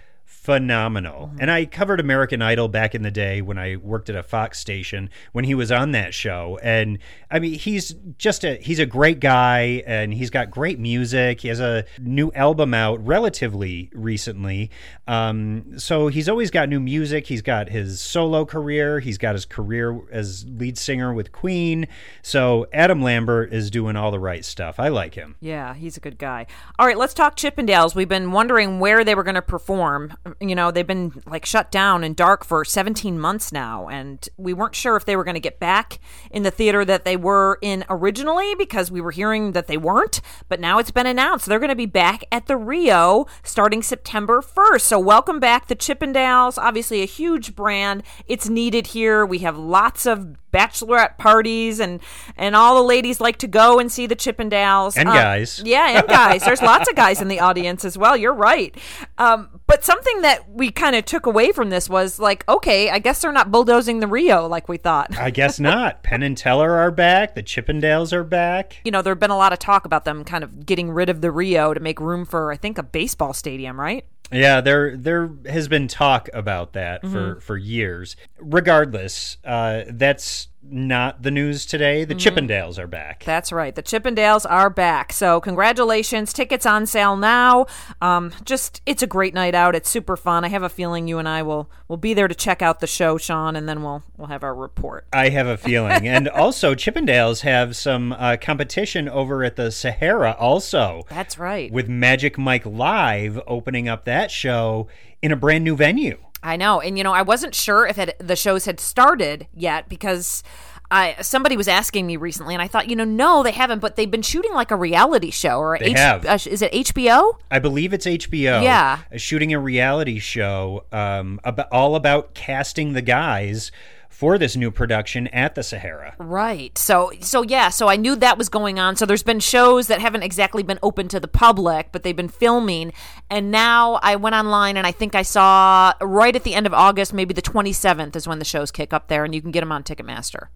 phenomenal. 0.47 1.33
And 1.41 1.51
I 1.51 1.67
covered 1.67 1.99
American 1.99 2.41
Idol 2.41 2.69
back 2.69 2.95
in 2.95 3.03
the 3.03 3.11
day 3.11 3.43
when 3.43 3.59
I 3.59 3.75
worked 3.75 4.09
at 4.09 4.15
a 4.15 4.23
Fox 4.23 4.61
station 4.61 5.11
when 5.33 5.45
he 5.45 5.57
was 5.57 5.73
on 5.73 5.91
that 5.91 6.15
show. 6.15 6.57
And 6.63 7.01
I 7.33 7.41
mean, 7.41 7.55
he's 7.55 7.97
just 8.17 8.45
a 8.45 8.55
he's 8.55 8.79
a 8.79 8.87
great 8.87 9.19
guy 9.19 9.83
and 9.89 10.15
he's 10.15 10.31
got 10.31 10.53
great 10.53 10.79
music. 10.79 11.41
He 11.41 11.49
has 11.49 11.59
a 11.59 11.85
new 11.99 12.31
album 12.31 12.75
out 12.75 13.05
relatively 13.05 13.91
recently. 13.93 14.71
Um, 15.09 15.81
so 15.81 16.07
he's 16.07 16.29
always 16.29 16.53
got 16.53 16.69
new 16.69 16.79
music. 16.79 17.27
He's 17.27 17.43
got 17.43 17.69
his 17.69 18.01
solo 18.01 18.45
career. 18.45 19.01
He's 19.01 19.19
got 19.19 19.35
his 19.35 19.47
career 19.47 20.01
as 20.13 20.47
lead 20.49 20.79
singer 20.79 21.13
with 21.13 21.33
Queen. 21.33 21.89
So 22.23 22.69
Adam 22.73 23.03
Lambert 23.03 23.53
is 23.53 23.69
doing 23.69 23.97
all 23.97 24.13
the 24.13 24.21
right 24.21 24.45
stuff. 24.45 24.79
I 24.79 24.89
like 24.89 25.17
him. 25.17 25.35
Yeah, 25.41 25.75
he's 25.75 25.97
a 25.97 26.01
good 26.01 26.19
guy. 26.19 26.47
All 26.79 26.87
right, 26.87 26.97
let's 26.97 27.15
talk 27.15 27.37
Chippendales. 27.37 27.97
We've 27.97 28.09
been 28.09 28.31
wondering 28.31 28.79
where 28.79 29.03
they 29.03 29.17
were 29.17 29.25
going 29.25 29.35
to 29.35 29.43
perform. 29.43 30.15
You 30.41 30.55
know, 30.55 30.71
they've 30.71 30.87
been 30.87 31.23
like 31.27 31.47
shut 31.47 31.71
down 31.71 32.05
and 32.05 32.15
dark 32.15 32.45
for 32.45 32.65
17 32.65 33.19
months 33.19 33.53
now, 33.53 33.89
and 33.89 34.29
we 34.37 34.53
weren't 34.53 34.75
sure 34.75 34.97
if 34.97 35.05
they 35.05 35.17
were 35.17 35.25
going 35.25 35.35
to 35.35 35.41
get 35.41 35.59
back 35.59 35.99
in 36.31 36.43
the 36.43 36.51
theater 36.51 36.85
that 36.85 37.05
they 37.05 37.17
were 37.17 37.59
in 37.63 37.85
originally 37.89 38.55
because 38.55 38.91
we 38.91 39.01
were 39.01 39.13
hearing 39.13 39.53
that 39.53 39.67
they 39.67 39.77
weren't. 39.77 40.21
But 40.49 40.61
now 40.61 40.79
it's 40.79 40.91
been 40.91 41.07
announced 41.07 41.47
they're 41.47 41.59
going 41.59 41.69
to 41.71 41.77
be 41.77 41.87
back 41.87 42.25
at 42.31 42.47
the 42.47 42.57
Rio 42.57 43.27
starting 43.43 43.83
September 43.83 44.43
1st. 44.43 44.83
So 44.83 44.99
welcome 44.99 45.41
back, 45.41 45.69
the 45.69 45.77
Chippendales. 45.77 46.59
Obviously, 46.59 47.03
a 47.03 47.07
huge 47.07 47.55
brand. 47.55 48.03
It's 48.27 48.49
needed 48.49 48.89
here. 48.89 49.25
We 49.25 49.39
have 49.39 49.57
lots 49.57 50.07
of 50.07 50.37
bachelorette 50.57 51.19
parties 51.19 51.81
and 51.81 52.01
and 52.37 52.57
all 52.57 52.77
the 52.77 52.83
ladies 52.83 53.21
like 53.21 53.37
to 53.39 53.47
go 53.47 53.79
and 53.79 53.91
see 53.93 54.07
the 54.07 54.17
Chippendales 54.17 54.97
And 54.97 55.09
Uh, 55.09 55.15
guys. 55.15 55.63
yeah, 55.65 55.99
and 55.99 56.09
guys. 56.09 56.43
There's 56.45 56.63
lots 56.73 56.89
of 56.89 56.97
guys 56.97 57.21
in 57.21 57.29
the 57.29 57.41
audience 57.41 57.85
as 57.85 57.99
well. 57.99 58.17
You're 58.17 58.33
right. 58.35 58.77
Um, 59.19 59.49
but 59.67 59.85
something 59.85 60.23
that 60.23 60.49
we 60.51 60.71
kind 60.71 60.95
of 60.97 61.05
took 61.05 61.27
away 61.27 61.53
from 61.53 61.71
this 61.71 61.89
was 61.89 62.19
like, 62.19 62.49
okay, 62.49 62.89
I 62.91 62.99
guess 63.01 63.21
they're 63.23 63.33
not 63.33 63.51
bulldozing 63.51 64.01
the 64.01 64.07
Rio 64.07 64.47
like 64.47 64.69
we 64.69 64.77
thought. 64.77 65.19
I 65.19 65.31
guess 65.31 65.59
not. 65.59 66.03
Penn 66.05 66.23
and 66.23 66.37
Teller 66.37 66.71
are 66.73 66.91
back. 66.91 67.35
The 67.35 67.43
Chippendales 67.43 68.13
are 68.13 68.25
back. 68.25 68.81
You 68.85 68.93
know, 68.93 69.03
there 69.03 69.11
have 69.13 69.21
been 69.21 69.31
a 69.31 69.37
lot 69.37 69.53
of 69.53 69.59
talk 69.59 69.85
about 69.85 70.05
them 70.05 70.25
kind 70.25 70.45
of 70.45 70.65
getting 70.67 70.91
rid 70.91 71.09
of 71.09 71.21
the 71.21 71.31
Rio 71.31 71.75
to 71.75 71.81
make 71.81 72.01
room 72.01 72.25
for, 72.25 72.53
I 72.53 72.57
think, 72.57 72.79
a 72.79 72.83
baseball 72.83 73.33
stadium, 73.33 73.79
right? 73.81 74.05
Yeah, 74.33 74.61
there 74.61 74.97
there 74.97 75.31
has 75.47 75.69
been 75.69 75.87
talk 75.89 76.29
about 76.35 76.73
that 76.73 77.03
Mm-hmm. 77.03 77.13
for 77.13 77.41
for 77.41 77.57
years. 77.57 78.17
Regardless, 78.39 79.37
uh, 79.45 79.85
that's 79.89 80.49
not 80.71 81.23
the 81.23 81.31
news 81.31 81.65
today. 81.67 82.05
The 82.05 82.15
Mm-hmm. 82.15 82.37
Chippendales 82.39 82.79
are 82.79 82.87
back. 82.87 83.25
That's 83.25 83.53
right. 83.53 83.75
The 83.75 83.83
Chippendales 83.83 84.47
are 84.49 84.71
back. 84.71 85.13
So, 85.13 85.41
congratulations. 85.41 86.33
Tickets 86.33 86.65
on 86.67 86.87
sale 86.87 87.17
now. 87.17 87.67
Um, 88.01 88.33
just, 88.45 88.81
it's 88.87 89.03
a 89.03 89.07
great 89.07 89.35
night 89.35 89.55
out. 89.55 89.75
It's 89.75 89.89
super 89.89 90.17
fun. 90.17 90.45
I 90.45 90.49
have 90.49 90.63
a 90.63 90.69
feeling 90.69 91.07
you 91.09 91.19
and 91.19 91.29
I 91.29 91.43
will 91.43 91.71
will 91.89 91.97
be 91.97 92.15
there 92.15 92.27
to 92.29 92.35
check 92.35 92.63
out 92.63 92.81
the 92.81 92.87
show, 92.87 93.17
Sean, 93.19 93.55
and 93.55 93.69
then 93.69 93.83
we'll 93.83 94.03
we'll 94.17 94.29
have 94.29 94.43
our 94.43 94.55
report. 94.55 95.07
I 95.13 95.29
have 95.29 95.47
a 95.47 95.57
feeling. 95.57 96.07
and 96.09 96.29
also, 96.29 96.75
Chippendales 96.75 97.43
have 97.43 97.77
some 97.77 98.13
uh, 98.13 98.37
competition 98.41 99.09
over 99.09 99.45
at 99.45 99.57
the 99.57 99.71
Sahara 99.71 100.33
also. 100.39 101.05
That's 101.09 101.39
right. 101.39 101.71
With 101.71 101.89
Magic 101.89 102.39
Mike 102.39 102.67
Live 102.67 103.41
opening 103.47 103.89
up 103.89 104.05
that 104.07 104.31
show 104.31 104.89
in 105.23 105.33
a 105.33 105.37
brand 105.37 105.65
new 105.65 105.77
venue. 105.77 106.19
I 106.47 106.57
know, 106.57 106.81
and 106.81 106.97
you 106.97 107.05
know, 107.05 107.13
I 107.13 107.23
wasn't 107.23 107.55
sure 107.55 107.87
if 107.87 107.99
it, 107.99 108.17
the 108.19 108.37
shows 108.37 108.65
had 108.65 108.79
started 108.79 109.49
yet 109.53 109.89
because 109.89 110.43
I 110.91 111.17
somebody 111.21 111.57
was 111.57 111.67
asking 111.67 112.07
me 112.07 112.17
recently, 112.17 112.55
and 112.55 112.63
I 112.63 112.69
thought, 112.69 112.89
you 112.89 112.95
know, 112.95 113.05
no, 113.05 113.43
they 113.43 113.51
haven't, 113.51 113.81
but 113.81 113.97
they've 113.97 114.11
been 114.11 114.23
shooting 114.23 114.53
like 114.53 114.71
a 114.71 114.77
reality 114.77 115.31
show 115.31 115.59
or 115.59 115.79
They 115.79 115.93
have. 115.93 116.25
Uh, 116.25 116.39
is 116.47 116.63
it 116.63 116.73
HBO? 116.73 117.39
I 117.51 117.59
believe 117.59 117.93
it's 117.93 118.07
HBO. 118.07 118.63
Yeah. 118.63 119.01
Shooting 119.17 119.53
a 119.53 119.59
reality 119.59 120.21
show 120.21 120.85
um, 120.93 121.41
about, 121.43 121.69
all 121.73 121.97
about 121.97 122.35
casting 122.35 122.93
the 122.93 123.03
guys 123.03 123.73
for 124.17 124.39
this 124.39 124.57
new 124.57 124.71
production 124.71 125.27
at 125.27 125.55
the 125.55 125.63
Sahara. 125.63 126.17
Right. 126.19 126.77
So 126.79 127.13
so 127.21 127.43
yeah, 127.43 127.69
so 127.69 127.89
I 127.89 127.97
knew 127.97 128.17
that 128.17 128.39
was 128.39 128.49
going 128.49 128.79
on. 128.79 128.97
So 128.97 129.05
there's 129.05 129.23
been 129.23 129.41
shows 129.41 129.89
that 129.89 130.01
haven't 130.01 130.23
exactly 130.23 130.63
been 130.63 130.79
open 130.83 131.09
to 131.09 131.21
the 131.21 131.29
public, 131.29 131.91
but 131.93 132.03
they've 132.03 132.17
been 132.17 132.31
filming. 132.31 132.95
And 133.29 133.51
now 133.51 134.01
I 134.03 134.17
went 134.17 134.35
online 134.35 134.79
and 134.79 134.87
I 134.87 134.93
think 134.93 135.15
I 135.15 135.21
saw 135.21 135.93
right 136.01 136.35
at 136.35 136.45
the 136.45 136.55
end 136.55 136.67
of 136.67 136.73
August, 136.73 137.13
maybe 137.13 137.35
the 137.35 137.43
27th 137.43 138.17
is 138.17 138.27
when 138.27 138.39
the 138.39 138.47
shows 138.47 138.71
kick 138.71 138.95
up 138.95 139.09
there 139.09 139.23
and 139.23 139.35
you 139.35 139.43
can 139.43 139.51
get 139.51 139.61
them 139.61 139.71
on 139.71 139.83
Ticketmaster. 139.83 140.47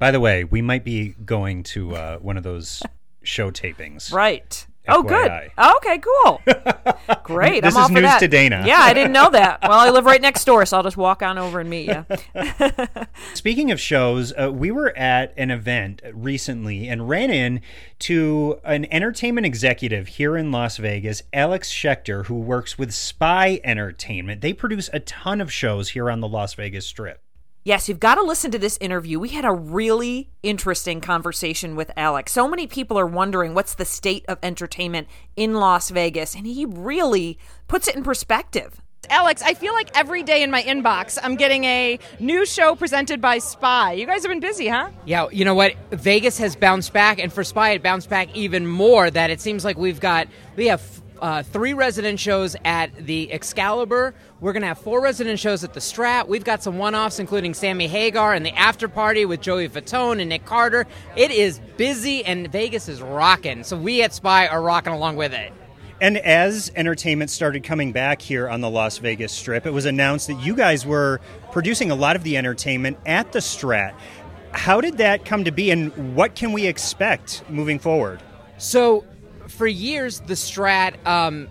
By 0.00 0.10
the 0.10 0.18
way, 0.18 0.42
we 0.42 0.60
might 0.60 0.82
be 0.82 1.14
going 1.24 1.62
to 1.74 1.94
uh, 1.94 2.18
one 2.18 2.36
of 2.36 2.42
those 2.42 2.82
show 3.22 3.52
tapings. 3.52 4.12
Right. 4.12 4.66
Oh, 4.86 5.02
good. 5.02 5.30
FYI. 5.30 5.76
Okay, 5.76 5.98
cool. 5.98 6.42
Great. 7.22 7.62
This 7.62 7.74
I'm 7.74 7.80
all 7.80 7.86
is 7.86 7.94
for 7.94 8.00
news 8.00 8.02
that. 8.02 8.18
to 8.20 8.28
Dana. 8.28 8.64
Yeah, 8.66 8.80
I 8.80 8.92
didn't 8.92 9.12
know 9.12 9.30
that. 9.30 9.60
Well, 9.62 9.72
I 9.72 9.90
live 9.90 10.04
right 10.04 10.20
next 10.20 10.44
door, 10.44 10.66
so 10.66 10.76
I'll 10.76 10.82
just 10.82 10.96
walk 10.98 11.22
on 11.22 11.38
over 11.38 11.60
and 11.60 11.70
meet 11.70 11.88
you. 11.88 12.04
Speaking 13.34 13.70
of 13.70 13.80
shows, 13.80 14.32
uh, 14.38 14.52
we 14.52 14.70
were 14.70 14.94
at 14.96 15.32
an 15.38 15.50
event 15.50 16.02
recently 16.12 16.86
and 16.88 17.08
ran 17.08 17.30
in 17.30 17.62
to 18.00 18.60
an 18.64 18.86
entertainment 18.92 19.46
executive 19.46 20.08
here 20.08 20.36
in 20.36 20.52
Las 20.52 20.76
Vegas, 20.76 21.22
Alex 21.32 21.72
Schechter, 21.72 22.26
who 22.26 22.34
works 22.38 22.76
with 22.76 22.92
Spy 22.92 23.60
Entertainment. 23.64 24.42
They 24.42 24.52
produce 24.52 24.90
a 24.92 25.00
ton 25.00 25.40
of 25.40 25.50
shows 25.50 25.90
here 25.90 26.10
on 26.10 26.20
the 26.20 26.28
Las 26.28 26.52
Vegas 26.54 26.86
Strip. 26.86 27.23
Yes, 27.66 27.88
you've 27.88 27.98
got 27.98 28.16
to 28.16 28.22
listen 28.22 28.50
to 28.50 28.58
this 28.58 28.76
interview. 28.78 29.18
We 29.18 29.30
had 29.30 29.46
a 29.46 29.52
really 29.52 30.28
interesting 30.42 31.00
conversation 31.00 31.76
with 31.76 31.90
Alex. 31.96 32.30
So 32.32 32.46
many 32.46 32.66
people 32.66 32.98
are 32.98 33.06
wondering 33.06 33.54
what's 33.54 33.74
the 33.74 33.86
state 33.86 34.22
of 34.28 34.38
entertainment 34.42 35.08
in 35.34 35.54
Las 35.54 35.88
Vegas, 35.88 36.34
and 36.34 36.46
he 36.46 36.66
really 36.66 37.38
puts 37.66 37.88
it 37.88 37.96
in 37.96 38.02
perspective. 38.02 38.82
Alex, 39.08 39.40
I 39.40 39.54
feel 39.54 39.72
like 39.72 39.90
every 39.98 40.22
day 40.22 40.42
in 40.42 40.50
my 40.50 40.62
inbox 40.62 41.18
I'm 41.22 41.36
getting 41.36 41.64
a 41.64 41.98
new 42.20 42.44
show 42.44 42.74
presented 42.74 43.22
by 43.22 43.38
Spy. 43.38 43.92
You 43.92 44.06
guys 44.06 44.24
have 44.24 44.30
been 44.30 44.40
busy, 44.40 44.68
huh? 44.68 44.90
Yeah, 45.06 45.28
you 45.32 45.46
know 45.46 45.54
what? 45.54 45.74
Vegas 45.90 46.36
has 46.36 46.56
bounced 46.56 46.92
back, 46.92 47.18
and 47.18 47.32
for 47.32 47.44
Spy, 47.44 47.70
it 47.70 47.82
bounced 47.82 48.10
back 48.10 48.34
even 48.36 48.66
more. 48.66 49.10
That 49.10 49.30
it 49.30 49.40
seems 49.40 49.64
like 49.64 49.78
we've 49.78 50.00
got 50.00 50.28
we 50.56 50.66
have 50.66 50.82
uh, 51.20 51.42
three 51.42 51.72
resident 51.72 52.20
shows 52.20 52.56
at 52.66 52.94
the 52.94 53.32
Excalibur. 53.32 54.14
We're 54.44 54.52
gonna 54.52 54.66
have 54.66 54.76
four 54.78 55.00
resident 55.00 55.38
shows 55.38 55.64
at 55.64 55.72
the 55.72 55.80
Strat. 55.80 56.28
We've 56.28 56.44
got 56.44 56.62
some 56.62 56.76
one-offs, 56.76 57.18
including 57.18 57.54
Sammy 57.54 57.88
Hagar 57.88 58.34
and 58.34 58.44
the 58.44 58.52
After 58.52 58.88
Party 58.88 59.24
with 59.24 59.40
Joey 59.40 59.70
Fatone 59.70 60.20
and 60.20 60.28
Nick 60.28 60.44
Carter. 60.44 60.86
It 61.16 61.30
is 61.30 61.60
busy, 61.78 62.22
and 62.26 62.52
Vegas 62.52 62.86
is 62.86 63.00
rocking. 63.00 63.64
So 63.64 63.74
we 63.74 64.02
at 64.02 64.12
Spy 64.12 64.46
are 64.46 64.60
rocking 64.60 64.92
along 64.92 65.16
with 65.16 65.32
it. 65.32 65.50
And 66.02 66.18
as 66.18 66.70
entertainment 66.76 67.30
started 67.30 67.64
coming 67.64 67.92
back 67.92 68.20
here 68.20 68.46
on 68.46 68.60
the 68.60 68.68
Las 68.68 68.98
Vegas 68.98 69.32
Strip, 69.32 69.64
it 69.64 69.70
was 69.70 69.86
announced 69.86 70.26
that 70.26 70.38
you 70.44 70.54
guys 70.54 70.84
were 70.84 71.22
producing 71.50 71.90
a 71.90 71.94
lot 71.94 72.14
of 72.14 72.22
the 72.22 72.36
entertainment 72.36 72.98
at 73.06 73.32
the 73.32 73.38
Strat. 73.38 73.94
How 74.50 74.82
did 74.82 74.98
that 74.98 75.24
come 75.24 75.44
to 75.44 75.52
be, 75.52 75.70
and 75.70 76.14
what 76.14 76.34
can 76.34 76.52
we 76.52 76.66
expect 76.66 77.44
moving 77.48 77.78
forward? 77.78 78.22
So, 78.58 79.06
for 79.48 79.66
years, 79.66 80.20
the 80.20 80.34
Strat 80.34 81.02
um, 81.06 81.48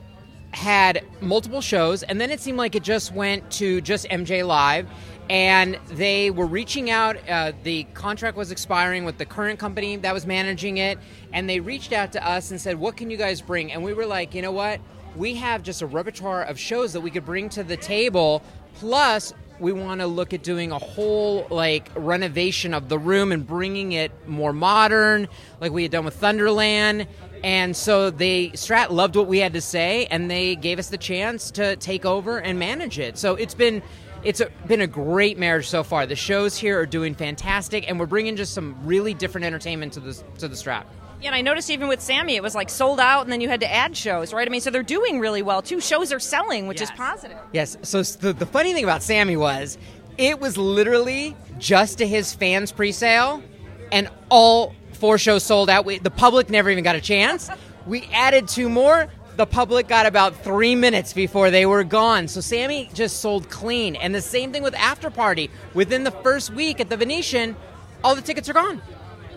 had 0.53 1.03
multiple 1.19 1.61
shows, 1.61 2.03
and 2.03 2.21
then 2.21 2.29
it 2.31 2.39
seemed 2.39 2.57
like 2.57 2.75
it 2.75 2.83
just 2.83 3.13
went 3.13 3.49
to 3.51 3.81
just 3.81 4.07
MJ 4.09 4.45
Live. 4.45 4.87
And 5.29 5.79
they 5.91 6.31
were 6.31 6.45
reaching 6.45 6.89
out. 6.89 7.17
Uh, 7.29 7.53
the 7.63 7.85
contract 7.93 8.35
was 8.35 8.51
expiring 8.51 9.05
with 9.05 9.17
the 9.17 9.25
current 9.25 9.57
company 9.57 9.95
that 9.97 10.13
was 10.13 10.25
managing 10.25 10.77
it. 10.77 10.99
And 11.31 11.49
they 11.49 11.61
reached 11.61 11.93
out 11.93 12.11
to 12.11 12.27
us 12.27 12.51
and 12.51 12.59
said, 12.59 12.77
What 12.77 12.97
can 12.97 13.09
you 13.09 13.15
guys 13.15 13.41
bring? 13.41 13.71
And 13.71 13.83
we 13.83 13.93
were 13.93 14.05
like, 14.05 14.35
You 14.35 14.41
know 14.41 14.51
what? 14.51 14.81
We 15.15 15.35
have 15.35 15.63
just 15.63 15.81
a 15.81 15.87
repertoire 15.87 16.43
of 16.43 16.59
shows 16.59 16.91
that 16.93 17.01
we 17.01 17.09
could 17.09 17.25
bring 17.25 17.47
to 17.49 17.63
the 17.63 17.77
table. 17.77 18.43
Plus, 18.75 19.33
we 19.63 19.71
want 19.71 20.01
to 20.01 20.07
look 20.07 20.33
at 20.33 20.43
doing 20.43 20.73
a 20.73 20.77
whole 20.77 21.47
like 21.49 21.89
renovation 21.95 22.73
of 22.73 22.89
the 22.89 22.99
room 22.99 23.31
and 23.31 23.47
bringing 23.47 23.93
it 23.93 24.11
more 24.27 24.51
modern, 24.51 25.29
like 25.61 25.71
we 25.71 25.83
had 25.83 25.91
done 25.91 26.03
with 26.03 26.19
Thunderland. 26.19 27.07
And 27.45 27.75
so 27.75 28.09
they 28.09 28.49
Strat 28.49 28.89
loved 28.89 29.15
what 29.15 29.27
we 29.27 29.39
had 29.39 29.53
to 29.53 29.61
say, 29.61 30.05
and 30.07 30.29
they 30.29 30.57
gave 30.57 30.79
us 30.79 30.89
the 30.89 30.97
chance 30.97 31.49
to 31.51 31.77
take 31.77 32.05
over 32.05 32.39
and 32.39 32.59
manage 32.59 32.99
it. 32.99 33.17
So 33.17 33.35
it's 33.35 33.53
been 33.53 33.81
it's 34.25 34.41
a, 34.41 34.49
been 34.67 34.81
a 34.81 34.87
great 34.87 35.37
marriage 35.37 35.67
so 35.67 35.81
far. 35.83 36.05
The 36.05 36.15
shows 36.15 36.57
here 36.57 36.79
are 36.79 36.85
doing 36.85 37.15
fantastic, 37.15 37.89
and 37.89 37.97
we're 37.97 38.05
bringing 38.05 38.35
just 38.35 38.53
some 38.53 38.75
really 38.85 39.13
different 39.13 39.45
entertainment 39.45 39.93
to 39.93 40.01
the 40.01 40.13
to 40.39 40.49
the 40.49 40.55
Strat. 40.55 40.83
Yeah, 41.23 41.29
and 41.29 41.35
I 41.35 41.41
noticed 41.41 41.69
even 41.69 41.87
with 41.87 42.01
Sammy, 42.01 42.35
it 42.35 42.43
was 42.43 42.53
like 42.53 42.69
sold 42.69 42.99
out, 42.99 43.21
and 43.21 43.31
then 43.31 43.39
you 43.39 43.47
had 43.47 43.61
to 43.61 43.73
add 43.73 43.95
shows, 43.95 44.33
right? 44.33 44.45
I 44.45 44.51
mean, 44.51 44.59
so 44.59 44.69
they're 44.69 44.83
doing 44.83 45.21
really 45.21 45.41
well 45.41 45.61
too. 45.61 45.79
Shows 45.79 46.11
are 46.11 46.19
selling, 46.19 46.67
which 46.67 46.81
is 46.81 46.91
positive. 46.91 47.37
Yes. 47.53 47.77
So 47.81 48.03
the, 48.03 48.33
the 48.33 48.45
funny 48.45 48.73
thing 48.73 48.83
about 48.83 49.01
Sammy 49.03 49.37
was 49.37 49.77
it 50.17 50.41
was 50.41 50.57
literally 50.57 51.37
just 51.59 51.99
to 51.99 52.05
his 52.05 52.33
fans 52.33 52.73
pre-sale, 52.73 53.41
and 53.89 54.09
all 54.27 54.75
four 54.91 55.17
shows 55.17 55.43
sold 55.43 55.69
out. 55.69 55.85
We, 55.85 55.97
the 55.97 56.11
public 56.11 56.49
never 56.49 56.69
even 56.69 56.83
got 56.83 56.97
a 56.97 57.01
chance. 57.01 57.49
We 57.87 58.03
added 58.11 58.49
two 58.49 58.67
more. 58.67 59.07
The 59.37 59.45
public 59.45 59.87
got 59.87 60.05
about 60.05 60.35
three 60.43 60.75
minutes 60.75 61.13
before 61.13 61.51
they 61.51 61.65
were 61.65 61.85
gone. 61.85 62.27
So 62.27 62.41
Sammy 62.41 62.89
just 62.93 63.21
sold 63.21 63.49
clean. 63.49 63.95
And 63.95 64.13
the 64.13 64.21
same 64.21 64.51
thing 64.51 64.61
with 64.61 64.75
After 64.75 65.09
Party. 65.09 65.49
Within 65.73 66.03
the 66.03 66.11
first 66.11 66.51
week 66.53 66.81
at 66.81 66.89
the 66.89 66.97
Venetian, 66.97 67.55
all 68.03 68.13
the 68.13 68.21
tickets 68.21 68.49
are 68.49 68.53
gone. 68.53 68.81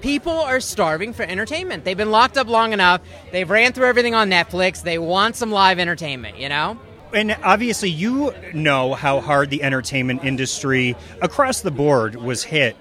People 0.01 0.33
are 0.33 0.61
starving 0.61 1.13
for 1.13 1.23
entertainment. 1.23 1.85
They've 1.85 1.97
been 1.97 2.11
locked 2.11 2.37
up 2.37 2.49
long 2.49 2.73
enough. 2.73 3.01
They've 3.33 3.49
ran 3.49 3.73
through 3.73 3.87
everything 3.87 4.15
on 4.15 4.31
Netflix. 4.31 4.83
They 4.83 4.99
want 4.99 5.37
some 5.37 5.51
live 5.51 5.79
entertainment, 5.79 6.39
you 6.39 6.49
know? 6.49 6.79
And 7.15 7.37
obviously, 7.43 7.91
you 7.91 8.35
know 8.53 8.95
how 8.95 9.21
hard 9.21 9.51
the 9.51 9.63
entertainment 9.63 10.25
industry 10.25 10.97
across 11.23 11.61
the 11.61 11.71
board 11.71 12.17
was 12.17 12.43
hit 12.43 12.77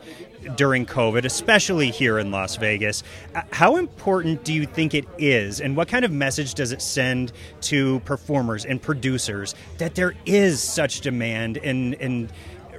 during 0.56 0.86
COVID, 0.86 1.26
especially 1.26 1.90
here 1.90 2.20
in 2.20 2.32
Las 2.32 2.56
Vegas. 2.58 3.04
Uh, 3.34 3.42
How 3.52 3.78
important 3.78 4.44
do 4.44 4.54
you 4.54 4.66
think 4.66 4.94
it 4.94 5.06
is, 5.18 5.60
and 5.60 5.76
what 5.76 5.88
kind 5.88 6.06
of 6.06 6.12
message 6.12 6.54
does 6.54 6.72
it 6.72 6.82
send 6.82 7.32
to 7.62 8.00
performers 8.02 8.66
and 8.66 8.82
producers 8.82 9.56
that 9.78 9.96
there 9.96 10.14
is 10.26 10.62
such 10.62 11.02
demand 11.02 11.58
and, 11.58 11.96
and 11.96 12.32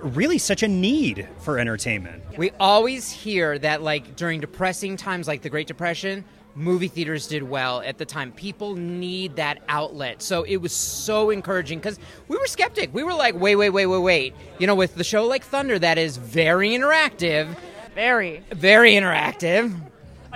really 0.03 0.39
such 0.39 0.63
a 0.63 0.69
need 0.69 1.29
for 1.39 1.59
entertainment? 1.59 2.23
We 2.37 2.51
always 2.61 3.11
hear 3.11 3.59
that, 3.59 3.83
like, 3.83 4.17
during 4.17 4.41
depressing 4.41 4.97
times 4.97 5.27
like 5.29 5.43
the 5.43 5.51
Great 5.51 5.67
Depression, 5.67 6.25
movie 6.55 6.89
theaters 6.89 7.27
did 7.27 7.43
well 7.43 7.81
at 7.83 7.99
the 7.99 8.05
time. 8.07 8.33
People 8.33 8.75
need 8.77 9.37
that 9.37 9.63
outlet. 9.69 10.23
So 10.23 10.43
it 10.45 10.57
was 10.57 10.73
so 10.73 11.31
encouraging 11.31 11.79
because 11.79 11.99
we 12.29 12.37
were 12.37 12.47
skeptic. 12.47 12.93
We 12.95 13.03
were 13.03 13.13
like, 13.13 13.35
wait, 13.39 13.57
wait, 13.57 13.71
wait, 13.71 13.87
wait, 13.87 13.99
wait. 13.99 14.35
You 14.59 14.67
know, 14.67 14.75
with 14.75 14.95
the 14.95 15.05
show 15.05 15.27
like 15.27 15.45
Thunder, 15.45 15.79
that 15.79 15.99
is 15.99 16.17
very 16.17 16.71
interactive, 16.71 17.55
Very. 17.95 18.43
very 18.53 18.93
interactive. 18.93 19.75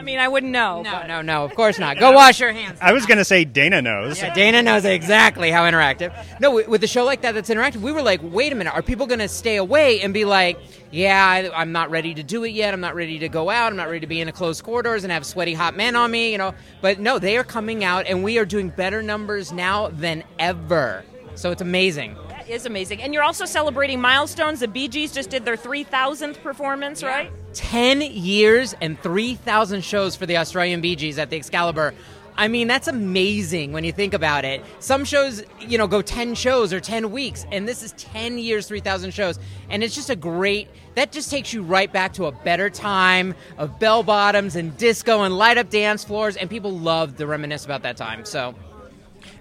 I 0.01 0.03
mean, 0.03 0.19
I 0.19 0.29
wouldn't 0.29 0.51
know. 0.51 0.81
No, 0.81 0.91
but- 0.93 1.09
no, 1.09 1.21
no, 1.21 1.45
of 1.45 1.55
course 1.55 1.79
not. 1.79 1.99
Go 1.99 2.13
wash 2.13 2.41
your 2.41 2.53
hands. 2.53 2.79
I 2.81 2.95
was 2.95 3.05
going 3.05 3.19
to 3.19 3.25
say 3.25 3.45
Dana 3.45 3.83
knows. 3.83 4.19
Yeah, 4.19 4.33
Dana 4.33 4.63
knows 4.63 4.87
exactly 4.87 5.51
how 5.51 5.65
interactive. 5.71 6.11
No, 6.41 6.53
with- 6.53 6.69
with 6.69 6.83
a 6.83 6.87
show 6.87 7.05
like 7.05 7.21
that 7.21 7.33
that's 7.35 7.51
interactive, 7.51 7.83
we 7.83 7.93
were 7.93 8.01
like, 8.01 8.21
wait 8.23 8.51
a 8.51 8.55
minute, 8.55 8.73
are 8.73 8.81
people 8.81 9.07
going 9.07 9.19
to 9.19 9.29
stay 9.29 9.57
away 9.57 10.01
and 10.01 10.15
be 10.15 10.25
like, 10.25 10.59
yeah, 10.91 11.23
I, 11.27 11.51
I'm 11.55 11.73
not 11.73 11.91
ready 11.91 12.15
to 12.15 12.23
do 12.23 12.45
it 12.45 12.53
yet. 12.53 12.73
I'm 12.73 12.81
not 12.81 12.95
ready 12.95 13.19
to 13.19 13.29
go 13.29 13.51
out. 13.51 13.71
I'm 13.71 13.77
not 13.77 13.89
ready 13.89 14.01
to 14.01 14.07
be 14.07 14.23
in 14.23 14.29
a 14.29 14.33
closed 14.33 14.65
corridors 14.65 15.05
and 15.05 15.13
have 15.13 15.27
sweaty 15.27 15.53
hot 15.53 15.77
men 15.77 15.95
on 15.97 16.11
me, 16.11 16.33
you 16.33 16.39
know. 16.39 16.55
But 16.81 16.99
no, 16.99 17.19
they 17.19 17.37
are 17.37 17.45
coming 17.45 17.85
out, 17.85 18.07
and 18.07 18.25
we 18.25 18.39
are 18.39 18.47
doing 18.47 18.71
better 18.71 19.03
numbers 19.03 19.53
now 19.53 19.89
than 19.89 20.25
ever. 20.39 21.05
So 21.35 21.51
it's 21.51 21.63
amazing. 21.63 22.17
That 22.51 22.57
is 22.57 22.67
amazing. 22.67 23.01
And 23.01 23.15
you're 23.15 23.23
also 23.23 23.45
celebrating 23.45 24.01
milestones. 24.01 24.59
The 24.59 24.67
Bee 24.67 24.89
Gees 24.89 25.13
just 25.13 25.31
did 25.31 25.45
their 25.45 25.57
3,000th 25.57 26.43
performance, 26.43 27.01
right? 27.01 27.31
10 27.53 28.01
years 28.01 28.75
and 28.81 28.99
3,000 28.99 29.85
shows 29.85 30.17
for 30.17 30.27
the 30.27 30.37
Australian 30.37 30.81
Bee 30.81 30.97
Gees 30.97 31.17
at 31.21 31.31
the 31.31 31.37
Excalibur. 31.37 31.95
I 32.37 32.49
mean, 32.49 32.67
that's 32.67 32.89
amazing 32.89 33.73
when 33.73 33.85
you 33.85 33.93
think 33.93 34.15
about 34.15 34.45
it. 34.45 34.65
Some 34.81 35.05
shows, 35.05 35.45
you 35.61 35.79
know, 35.79 35.87
go 35.87 36.03
10 36.03 36.35
shows 36.35 36.73
or 36.73 36.81
10 36.81 37.13
weeks, 37.13 37.47
and 37.53 37.69
this 37.69 37.85
is 37.85 37.93
10 37.93 38.37
years, 38.37 38.67
3,000 38.67 39.13
shows. 39.13 39.39
And 39.69 39.85
it's 39.85 39.95
just 39.95 40.11
a 40.11 40.17
great, 40.17 40.67
that 40.97 41.13
just 41.13 41.31
takes 41.31 41.53
you 41.53 41.63
right 41.63 41.93
back 41.93 42.15
to 42.15 42.27
a 42.27 42.33
better 42.33 42.69
time 42.69 43.37
of 43.59 43.79
bell 43.79 44.03
bottoms 44.03 44.57
and 44.57 44.77
disco 44.77 45.23
and 45.23 45.39
light 45.39 45.57
up 45.57 45.71
dance 45.71 46.03
floors, 46.03 46.37
and 46.37 46.51
people 46.51 46.77
love 46.77 47.17
to 47.19 47.29
reminisce 47.29 47.65
about 47.65 47.83
that 47.85 47.97
time. 47.97 48.25
So, 48.25 48.57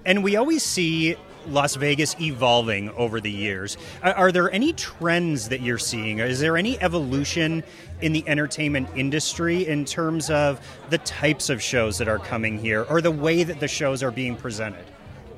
And 0.06 0.24
we 0.24 0.36
always 0.36 0.62
see 0.62 1.16
Las 1.48 1.76
Vegas 1.76 2.16
evolving 2.20 2.90
over 2.92 3.20
the 3.20 3.32
years. 3.32 3.78
Are, 4.04 4.32
there 4.32 4.52
any 4.52 4.74
trends 4.74 5.50
that 5.50 5.62
you're 5.62 5.78
seeing? 5.78 6.20
Is 6.20 6.40
there 6.40 6.58
any 6.58 6.80
evolution 6.82 7.64
in 8.02 8.14
the 8.14 8.28
entertainment 8.28 8.90
industry 8.96 9.68
in 9.68 9.86
terms 9.86 10.30
of 10.30 10.60
the 10.90 10.98
types 11.00 11.50
of 11.50 11.62
shows 11.62 11.98
that 11.98 12.08
are 12.08 12.20
coming 12.20 12.58
here 12.60 12.84
or 12.84 13.02
the 13.02 13.12
way 13.12 13.44
that 13.44 13.60
the 13.60 13.68
shows 13.68 14.04
are 14.04 14.12
being 14.12 14.36
presented? 14.36 14.86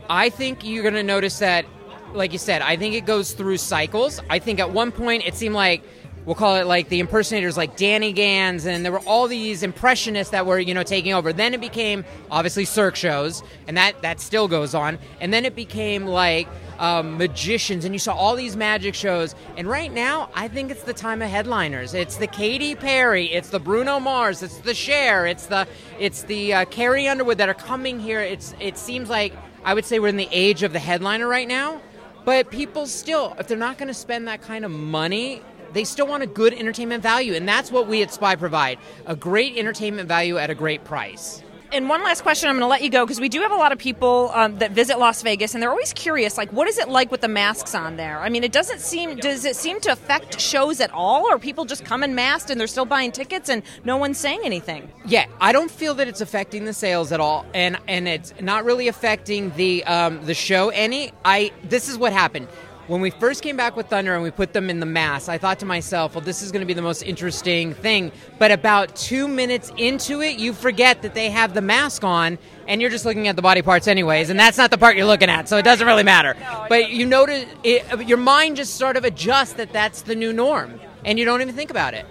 I 0.09 0.29
think 0.29 0.63
you're 0.63 0.83
going 0.83 0.95
to 0.95 1.03
notice 1.03 1.39
that, 1.39 1.65
like 2.13 2.33
you 2.33 2.39
said, 2.39 2.61
I 2.61 2.75
think 2.75 2.95
it 2.95 3.05
goes 3.05 3.33
through 3.33 3.57
cycles. 3.57 4.19
I 4.29 4.39
think 4.39 4.59
at 4.59 4.71
one 4.71 4.91
point 4.91 5.23
it 5.25 5.35
seemed 5.35 5.55
like 5.55 5.83
we'll 6.25 6.35
call 6.35 6.55
it 6.55 6.67
like 6.67 6.89
the 6.89 6.99
impersonators 6.99 7.57
like 7.57 7.75
Danny 7.75 8.13
Gans 8.13 8.65
and 8.65 8.85
there 8.85 8.91
were 8.91 8.99
all 8.99 9.27
these 9.27 9.63
impressionists 9.63 10.31
that 10.31 10.45
were 10.45 10.59
you 10.59 10.73
know 10.73 10.83
taking 10.83 11.13
over. 11.13 11.33
Then 11.33 11.53
it 11.53 11.61
became 11.61 12.05
obviously 12.29 12.65
Cirque 12.65 12.95
shows 12.95 13.43
and 13.67 13.77
that 13.77 14.01
that 14.01 14.19
still 14.19 14.47
goes 14.47 14.75
on. 14.75 14.99
And 15.19 15.33
then 15.33 15.45
it 15.45 15.55
became 15.55 16.05
like 16.05 16.47
um, 16.79 17.17
magicians 17.17 17.85
and 17.85 17.93
you 17.93 17.99
saw 17.99 18.13
all 18.13 18.35
these 18.35 18.55
magic 18.55 18.95
shows. 18.95 19.35
And 19.57 19.67
right 19.67 19.91
now 19.91 20.29
I 20.33 20.47
think 20.47 20.71
it's 20.71 20.83
the 20.83 20.93
time 20.93 21.21
of 21.21 21.29
headliners. 21.29 21.93
It's 21.93 22.17
the 22.17 22.27
Katy 22.27 22.75
Perry 22.75 23.31
it's 23.31 23.49
the 23.49 23.59
Bruno 23.59 23.99
Mars 23.99 24.43
it's 24.43 24.57
the 24.59 24.73
Cher 24.73 25.25
it's 25.25 25.47
the 25.47 25.67
it's 25.99 26.23
the 26.23 26.53
uh, 26.53 26.65
Carrie 26.65 27.07
Underwood 27.07 27.37
that 27.37 27.49
are 27.49 27.53
coming 27.53 27.99
here. 27.99 28.21
It's 28.21 28.53
it 28.59 28.77
seems 28.77 29.09
like 29.09 29.33
I 29.63 29.73
would 29.73 29.85
say 29.85 29.99
we're 29.99 30.07
in 30.07 30.17
the 30.17 30.29
age 30.31 30.63
of 30.63 30.73
the 30.73 30.79
headliner 30.79 31.27
right 31.27 31.47
now 31.47 31.81
but 32.23 32.51
people 32.51 32.85
still, 32.85 33.35
if 33.39 33.47
they're 33.47 33.57
not 33.57 33.77
going 33.77 33.87
to 33.87 33.95
spend 33.95 34.27
that 34.27 34.41
kind 34.41 34.63
of 34.63 34.69
money, 34.69 35.41
they 35.73 35.83
still 35.83 36.07
want 36.07 36.23
a 36.23 36.27
good 36.27 36.53
entertainment 36.53 37.03
value. 37.03 37.33
And 37.33 37.47
that's 37.47 37.71
what 37.71 37.87
we 37.87 38.01
at 38.01 38.11
Spy 38.11 38.35
provide 38.35 38.79
a 39.05 39.15
great 39.15 39.57
entertainment 39.57 40.07
value 40.07 40.37
at 40.37 40.49
a 40.49 40.55
great 40.55 40.83
price. 40.83 41.43
And 41.73 41.87
one 41.87 42.03
last 42.03 42.21
question, 42.21 42.49
I'm 42.49 42.55
going 42.55 42.63
to 42.63 42.67
let 42.67 42.81
you 42.81 42.89
go 42.89 43.05
because 43.05 43.21
we 43.21 43.29
do 43.29 43.39
have 43.41 43.51
a 43.51 43.55
lot 43.55 43.71
of 43.71 43.77
people 43.77 44.29
um, 44.33 44.57
that 44.57 44.71
visit 44.71 44.99
Las 44.99 45.21
Vegas, 45.21 45.53
and 45.53 45.63
they're 45.63 45.69
always 45.69 45.93
curious, 45.93 46.37
like, 46.37 46.51
what 46.51 46.67
is 46.67 46.77
it 46.77 46.89
like 46.89 47.11
with 47.11 47.21
the 47.21 47.29
masks 47.29 47.73
on 47.73 47.95
there? 47.95 48.19
I 48.19 48.27
mean, 48.27 48.43
it 48.43 48.51
doesn't 48.51 48.81
seem. 48.81 49.15
Does 49.15 49.45
it 49.45 49.55
seem 49.55 49.79
to 49.81 49.91
affect 49.93 50.41
shows 50.41 50.81
at 50.81 50.91
all, 50.91 51.23
or 51.31 51.39
people 51.39 51.63
just 51.63 51.85
come 51.85 52.03
in 52.03 52.13
masked 52.13 52.49
and 52.49 52.59
they're 52.59 52.67
still 52.67 52.83
buying 52.83 53.13
tickets 53.13 53.47
and 53.47 53.63
no 53.85 53.95
one's 53.95 54.17
saying 54.17 54.41
anything? 54.43 54.91
Yeah, 55.05 55.27
I 55.39 55.53
don't 55.53 55.71
feel 55.71 55.93
that 55.93 56.09
it's 56.09 56.19
affecting 56.19 56.65
the 56.65 56.73
sales 56.73 57.13
at 57.13 57.21
all, 57.21 57.45
and 57.53 57.77
and 57.87 58.05
it's 58.05 58.33
not 58.41 58.65
really 58.65 58.89
affecting 58.89 59.51
the 59.51 59.85
um, 59.85 60.25
the 60.25 60.33
show 60.33 60.69
any. 60.69 61.13
I 61.23 61.53
this 61.63 61.87
is 61.87 61.97
what 61.97 62.11
happened. 62.11 62.49
When 62.87 62.99
we 62.99 63.09
first 63.09 63.43
came 63.43 63.55
back 63.55 63.75
with 63.75 63.87
Thunder 63.87 64.13
and 64.13 64.23
we 64.23 64.31
put 64.31 64.53
them 64.53 64.69
in 64.69 64.79
the 64.79 64.85
mass, 64.85 65.29
I 65.29 65.37
thought 65.37 65.59
to 65.59 65.65
myself, 65.65 66.15
well, 66.15 66.23
this 66.23 66.41
is 66.41 66.51
going 66.51 66.61
to 66.61 66.65
be 66.65 66.73
the 66.73 66.81
most 66.81 67.03
interesting 67.03 67.73
thing. 67.73 68.11
But 68.39 68.51
about 68.51 68.95
two 68.95 69.27
minutes 69.27 69.71
into 69.77 70.21
it, 70.21 70.39
you 70.39 70.51
forget 70.53 71.01
that 71.03 71.13
they 71.13 71.29
have 71.29 71.53
the 71.53 71.61
mask 71.61 72.03
on 72.03 72.37
and 72.67 72.81
you're 72.81 72.89
just 72.89 73.05
looking 73.05 73.27
at 73.27 73.35
the 73.35 73.41
body 73.41 73.61
parts 73.61 73.87
anyways, 73.87 74.29
and 74.29 74.39
that's 74.39 74.57
not 74.57 74.71
the 74.71 74.77
part 74.77 74.95
you're 74.95 75.05
looking 75.05 75.29
at, 75.29 75.47
so 75.47 75.57
it 75.57 75.63
doesn't 75.63 75.85
really 75.85 76.03
matter. 76.03 76.35
But 76.69 76.89
you 76.91 77.05
notice, 77.05 77.45
it, 77.63 78.07
your 78.07 78.17
mind 78.17 78.55
just 78.55 78.75
sort 78.75 78.97
of 78.97 79.03
adjusts 79.03 79.53
that 79.53 79.73
that's 79.73 80.03
the 80.03 80.15
new 80.15 80.31
norm, 80.33 80.79
and 81.05 81.19
you 81.19 81.25
don't 81.25 81.41
even 81.41 81.55
think 81.55 81.69
about 81.69 81.93
it. 81.93 82.05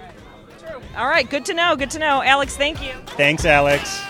All 0.97 1.07
right, 1.07 1.29
good 1.29 1.45
to 1.47 1.55
know. 1.55 1.77
Good 1.77 1.91
to 1.93 1.99
know. 1.99 2.23
Alex, 2.23 2.57
thank 2.57 2.83
you. 2.83 2.93
Thanks, 3.17 3.45
Alex. 3.45 4.03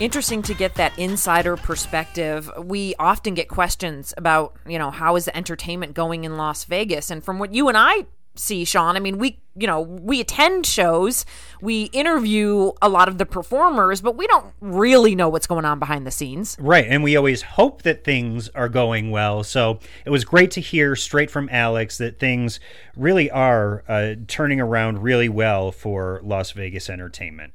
Interesting 0.00 0.42
to 0.42 0.54
get 0.54 0.76
that 0.76 0.96
insider 0.96 1.56
perspective. 1.56 2.48
We 2.56 2.94
often 3.00 3.34
get 3.34 3.48
questions 3.48 4.14
about, 4.16 4.54
you 4.64 4.78
know, 4.78 4.92
how 4.92 5.16
is 5.16 5.24
the 5.24 5.36
entertainment 5.36 5.94
going 5.94 6.22
in 6.22 6.36
Las 6.36 6.62
Vegas? 6.64 7.10
And 7.10 7.22
from 7.22 7.40
what 7.40 7.52
you 7.52 7.66
and 7.66 7.76
I 7.76 8.06
see, 8.36 8.64
Sean, 8.64 8.94
I 8.94 9.00
mean, 9.00 9.18
we, 9.18 9.40
you 9.56 9.66
know, 9.66 9.80
we 9.80 10.20
attend 10.20 10.66
shows, 10.66 11.26
we 11.60 11.84
interview 11.86 12.70
a 12.80 12.88
lot 12.88 13.08
of 13.08 13.18
the 13.18 13.26
performers, 13.26 14.00
but 14.00 14.16
we 14.16 14.28
don't 14.28 14.54
really 14.60 15.16
know 15.16 15.28
what's 15.28 15.48
going 15.48 15.64
on 15.64 15.80
behind 15.80 16.06
the 16.06 16.12
scenes. 16.12 16.56
Right, 16.60 16.86
and 16.88 17.02
we 17.02 17.16
always 17.16 17.42
hope 17.42 17.82
that 17.82 18.04
things 18.04 18.48
are 18.50 18.68
going 18.68 19.10
well. 19.10 19.42
So 19.42 19.80
it 20.04 20.10
was 20.10 20.24
great 20.24 20.52
to 20.52 20.60
hear 20.60 20.94
straight 20.94 21.28
from 21.28 21.48
Alex 21.50 21.98
that 21.98 22.20
things 22.20 22.60
really 22.94 23.32
are 23.32 23.82
uh, 23.88 24.14
turning 24.28 24.60
around 24.60 25.02
really 25.02 25.28
well 25.28 25.72
for 25.72 26.20
Las 26.22 26.52
Vegas 26.52 26.88
entertainment. 26.88 27.52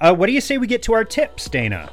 Uh, 0.00 0.14
what 0.14 0.26
do 0.26 0.32
you 0.32 0.40
say 0.40 0.58
we 0.58 0.66
get 0.66 0.82
to 0.84 0.92
our 0.94 1.04
tips, 1.04 1.48
Dana? 1.48 1.90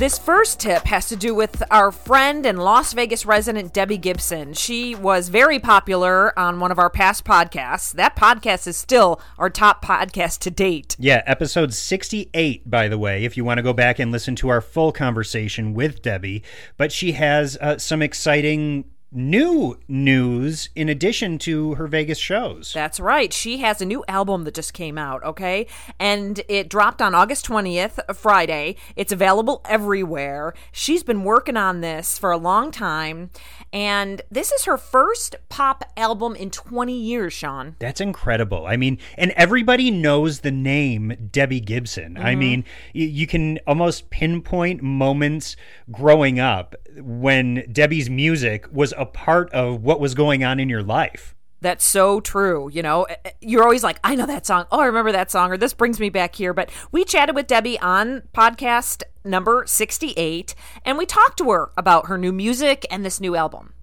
This 0.00 0.18
first 0.18 0.60
tip 0.60 0.84
has 0.86 1.10
to 1.10 1.16
do 1.16 1.34
with 1.34 1.62
our 1.70 1.92
friend 1.92 2.46
and 2.46 2.58
Las 2.58 2.94
Vegas 2.94 3.26
resident 3.26 3.74
Debbie 3.74 3.98
Gibson. 3.98 4.54
She 4.54 4.94
was 4.94 5.28
very 5.28 5.58
popular 5.58 6.38
on 6.38 6.58
one 6.58 6.72
of 6.72 6.78
our 6.78 6.88
past 6.88 7.26
podcasts. 7.26 7.92
That 7.92 8.16
podcast 8.16 8.66
is 8.66 8.78
still 8.78 9.20
our 9.36 9.50
top 9.50 9.84
podcast 9.84 10.38
to 10.38 10.50
date. 10.50 10.96
Yeah, 10.98 11.22
episode 11.26 11.74
68, 11.74 12.70
by 12.70 12.88
the 12.88 12.96
way, 12.96 13.26
if 13.26 13.36
you 13.36 13.44
want 13.44 13.58
to 13.58 13.62
go 13.62 13.74
back 13.74 13.98
and 13.98 14.10
listen 14.10 14.34
to 14.36 14.48
our 14.48 14.62
full 14.62 14.90
conversation 14.90 15.74
with 15.74 16.00
Debbie. 16.00 16.44
But 16.78 16.92
she 16.92 17.12
has 17.12 17.58
uh, 17.60 17.76
some 17.76 18.00
exciting 18.00 18.86
new 19.12 19.76
news 19.88 20.68
in 20.74 20.88
addition 20.88 21.38
to 21.38 21.74
her 21.74 21.86
Vegas 21.86 22.18
shows. 22.18 22.72
That's 22.72 23.00
right. 23.00 23.32
She 23.32 23.58
has 23.58 23.80
a 23.80 23.86
new 23.86 24.04
album 24.06 24.44
that 24.44 24.54
just 24.54 24.72
came 24.72 24.98
out, 24.98 25.22
okay? 25.24 25.66
And 25.98 26.40
it 26.48 26.68
dropped 26.68 27.02
on 27.02 27.14
August 27.14 27.46
20th, 27.46 28.14
Friday. 28.14 28.76
It's 28.96 29.12
available 29.12 29.62
everywhere. 29.68 30.54
She's 30.72 31.02
been 31.02 31.24
working 31.24 31.56
on 31.56 31.80
this 31.80 32.18
for 32.18 32.30
a 32.30 32.36
long 32.36 32.70
time. 32.70 33.30
And 33.72 34.22
this 34.30 34.52
is 34.52 34.64
her 34.64 34.76
first 34.76 35.36
pop 35.48 35.84
album 35.96 36.34
in 36.34 36.50
20 36.50 36.92
years, 36.92 37.32
Sean. 37.32 37.76
That's 37.78 38.00
incredible. 38.00 38.66
I 38.66 38.76
mean, 38.76 38.98
and 39.16 39.32
everybody 39.32 39.90
knows 39.90 40.40
the 40.40 40.50
name 40.50 41.28
Debbie 41.30 41.60
Gibson. 41.60 42.16
I 42.16 42.32
mm-hmm. 42.32 42.40
mean, 42.40 42.64
you 42.92 43.26
can 43.26 43.58
almost 43.66 44.10
pinpoint 44.10 44.82
moments 44.82 45.56
growing 45.90 46.40
up 46.40 46.74
when 46.96 47.64
Debbie's 47.70 48.10
music 48.10 48.66
was 48.72 48.92
a 49.00 49.06
part 49.06 49.50
of 49.52 49.82
what 49.82 49.98
was 49.98 50.14
going 50.14 50.44
on 50.44 50.60
in 50.60 50.68
your 50.68 50.82
life. 50.82 51.34
That's 51.62 51.84
so 51.84 52.20
true. 52.20 52.70
You 52.72 52.82
know, 52.82 53.06
you're 53.40 53.62
always 53.62 53.82
like, 53.82 53.98
I 54.02 54.14
know 54.14 54.26
that 54.26 54.46
song. 54.46 54.66
Oh, 54.70 54.80
I 54.80 54.86
remember 54.86 55.12
that 55.12 55.30
song, 55.30 55.50
or 55.50 55.56
this 55.56 55.74
brings 55.74 56.00
me 56.00 56.08
back 56.08 56.34
here. 56.34 56.54
But 56.54 56.70
we 56.92 57.04
chatted 57.04 57.34
with 57.34 57.46
Debbie 57.46 57.78
on 57.80 58.22
podcast 58.32 59.02
number 59.24 59.64
68, 59.66 60.54
and 60.84 60.96
we 60.96 61.04
talked 61.04 61.36
to 61.38 61.50
her 61.50 61.70
about 61.76 62.06
her 62.06 62.16
new 62.16 62.32
music 62.32 62.86
and 62.90 63.04
this 63.04 63.20
new 63.20 63.36
album. 63.36 63.74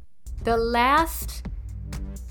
the 0.44 0.56
last 0.56 1.46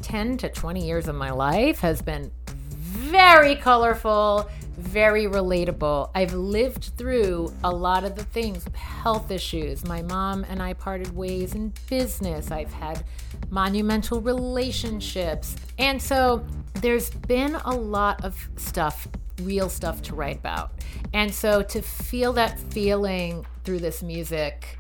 10 0.01 0.39
to 0.39 0.49
20 0.49 0.87
years 0.87 1.07
of 1.07 1.15
my 1.15 1.31
life 1.31 1.81
has 1.81 2.01
been 2.01 2.33
very 2.49 3.55
colorful, 3.57 4.49
very 4.77 5.25
relatable. 5.25 6.11
I've 6.15 6.35
lived 6.35 6.91
through 6.97 7.53
a 7.65 7.71
lot 7.71 8.05
of 8.05 8.15
the 8.15 8.25
things 8.25 8.67
health 8.75 9.31
issues. 9.31 9.87
My 9.87 10.03
mom 10.03 10.45
and 10.49 10.63
I 10.63 10.75
parted 10.75 11.15
ways 11.17 11.55
in 11.55 11.73
business. 11.89 12.51
I've 12.51 12.73
had 12.73 13.05
monumental 13.51 14.21
relationships. 14.21 15.57
And 15.79 16.01
so 16.01 16.45
there's 16.75 17.11
been 17.11 17.55
a 17.55 17.75
lot 17.75 18.25
of 18.25 18.49
stuff, 18.57 19.09
real 19.43 19.69
stuff 19.69 20.03
to 20.03 20.15
write 20.15 20.39
about. 20.39 20.73
And 21.13 21.33
so 21.35 21.63
to 21.63 21.83
feel 21.83 22.33
that 22.35 22.59
feeling 22.59 23.47
through 23.65 23.81
this 23.81 24.03
music 24.03 24.79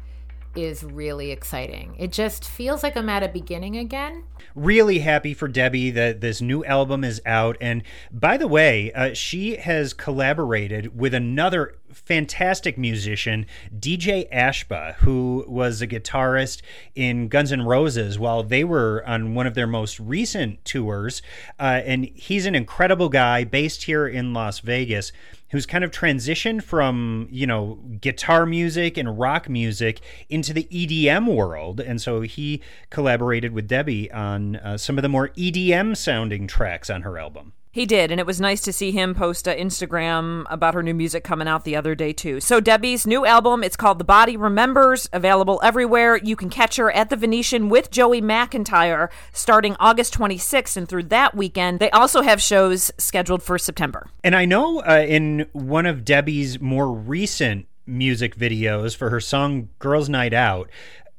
is 0.57 0.83
really 0.83 1.31
exciting. 1.31 1.95
It 1.99 2.13
just 2.13 2.49
feels 2.49 2.83
like 2.83 2.97
I'm 2.97 3.09
at 3.09 3.23
a 3.23 3.29
beginning 3.29 3.77
again. 3.77 4.25
really 4.55 5.01
happy 5.01 5.35
for 5.35 5.49
Debbie 5.49 5.91
that 5.91 6.21
this 6.23 6.41
new 6.41 6.65
album 6.65 7.05
is 7.05 7.21
out. 7.27 7.57
And 7.61 7.83
by 8.11 8.37
the 8.39 8.49
way, 8.49 8.91
uh, 8.93 9.13
she 9.13 9.57
has 9.57 9.93
collaborated 9.93 10.99
with 10.99 11.13
another 11.13 11.75
fantastic 11.93 12.79
musician, 12.79 13.47
DJ 13.79 14.31
Ashba, 14.33 14.95
who 14.97 15.45
was 15.47 15.83
a 15.83 15.87
guitarist 15.87 16.63
in 16.95 17.29
Guns 17.29 17.53
N' 17.53 17.63
Roses 17.63 18.19
while 18.19 18.43
they 18.43 18.65
were 18.65 19.05
on 19.07 19.35
one 19.35 19.47
of 19.47 19.55
their 19.55 19.67
most 19.67 20.01
recent 20.01 20.65
tours. 20.65 21.23
Uh, 21.59 21.81
and 21.85 22.07
he's 22.15 22.47
an 22.47 22.55
incredible 22.55 23.09
guy 23.09 23.45
based 23.45 23.85
here 23.85 24.07
in 24.07 24.33
Las 24.33 24.61
Vegas 24.61 25.13
who's 25.51 25.67
kind 25.67 25.85
of 25.85 25.91
transitioned 25.91 26.63
from 26.63 27.29
you 27.31 27.47
know 27.47 27.79
guitar 28.01 28.47
music 28.47 28.97
and 28.97 29.19
rock 29.19 29.49
music 29.49 30.01
into 30.29 30.53
the 30.53 30.65
EDM 30.65 31.35
world, 31.35 31.81
and 31.81 32.01
so 32.01 32.21
he 32.23 32.63
collaborated 32.91 33.53
with 33.53 33.69
Debbie 33.69 34.11
on 34.11 34.57
uh, 34.57 34.77
some 34.77 34.99
of 34.99 35.03
the 35.03 35.09
more 35.09 35.29
EDM 35.31 35.97
sounding 35.97 36.47
tracks 36.47 36.91
on 36.91 37.03
her 37.03 37.19
album. 37.19 37.53
He 37.77 37.85
did, 37.85 38.11
and 38.11 38.19
it 38.19 38.25
was 38.25 38.41
nice 38.41 38.63
to 38.63 38.73
see 38.73 38.91
him 38.91 39.15
post 39.15 39.47
an 39.47 39.59
Instagram 39.59 40.47
about 40.49 40.73
her 40.73 40.83
new 40.83 40.95
music 40.95 41.23
coming 41.23 41.47
out 41.47 41.65
the 41.65 41.77
other 41.77 41.95
day 41.95 42.15
too. 42.15 42.41
So 42.41 42.59
Debbie's 42.59 43.07
new 43.07 43.27
album, 43.27 43.63
it's 43.63 43.77
called 43.77 43.99
The 43.99 44.05
Body 44.05 44.35
Remembers, 44.35 45.11
available 45.13 45.61
everywhere. 45.63 46.17
You 46.17 46.37
can 46.37 46.49
catch 46.49 46.77
her 46.77 46.91
at 46.91 47.11
the 47.11 47.17
Venetian 47.17 47.69
with 47.69 47.91
Joey 47.91 48.23
McIntyre 48.23 49.11
starting 49.31 49.77
August 49.79 50.15
26th 50.15 50.79
and 50.79 50.89
through 50.89 51.03
that 51.03 51.35
weekend. 51.35 51.79
They 51.79 51.91
also 51.91 52.23
have 52.23 52.41
shows 52.41 52.91
scheduled 52.97 53.43
for 53.43 53.59
September. 53.59 54.09
And 54.25 54.35
I 54.35 54.47
know 54.47 54.81
uh, 54.81 55.05
in 55.07 55.47
one 55.53 55.85
of 55.85 56.03
Debbie's 56.03 56.59
more 56.59 56.91
recent 56.91 57.67
music 57.85 58.37
videos 58.37 58.97
for 58.97 59.11
her 59.11 59.21
song 59.21 59.69
Girls 59.81 60.09
Night 60.09 60.33
Out, 60.33 60.71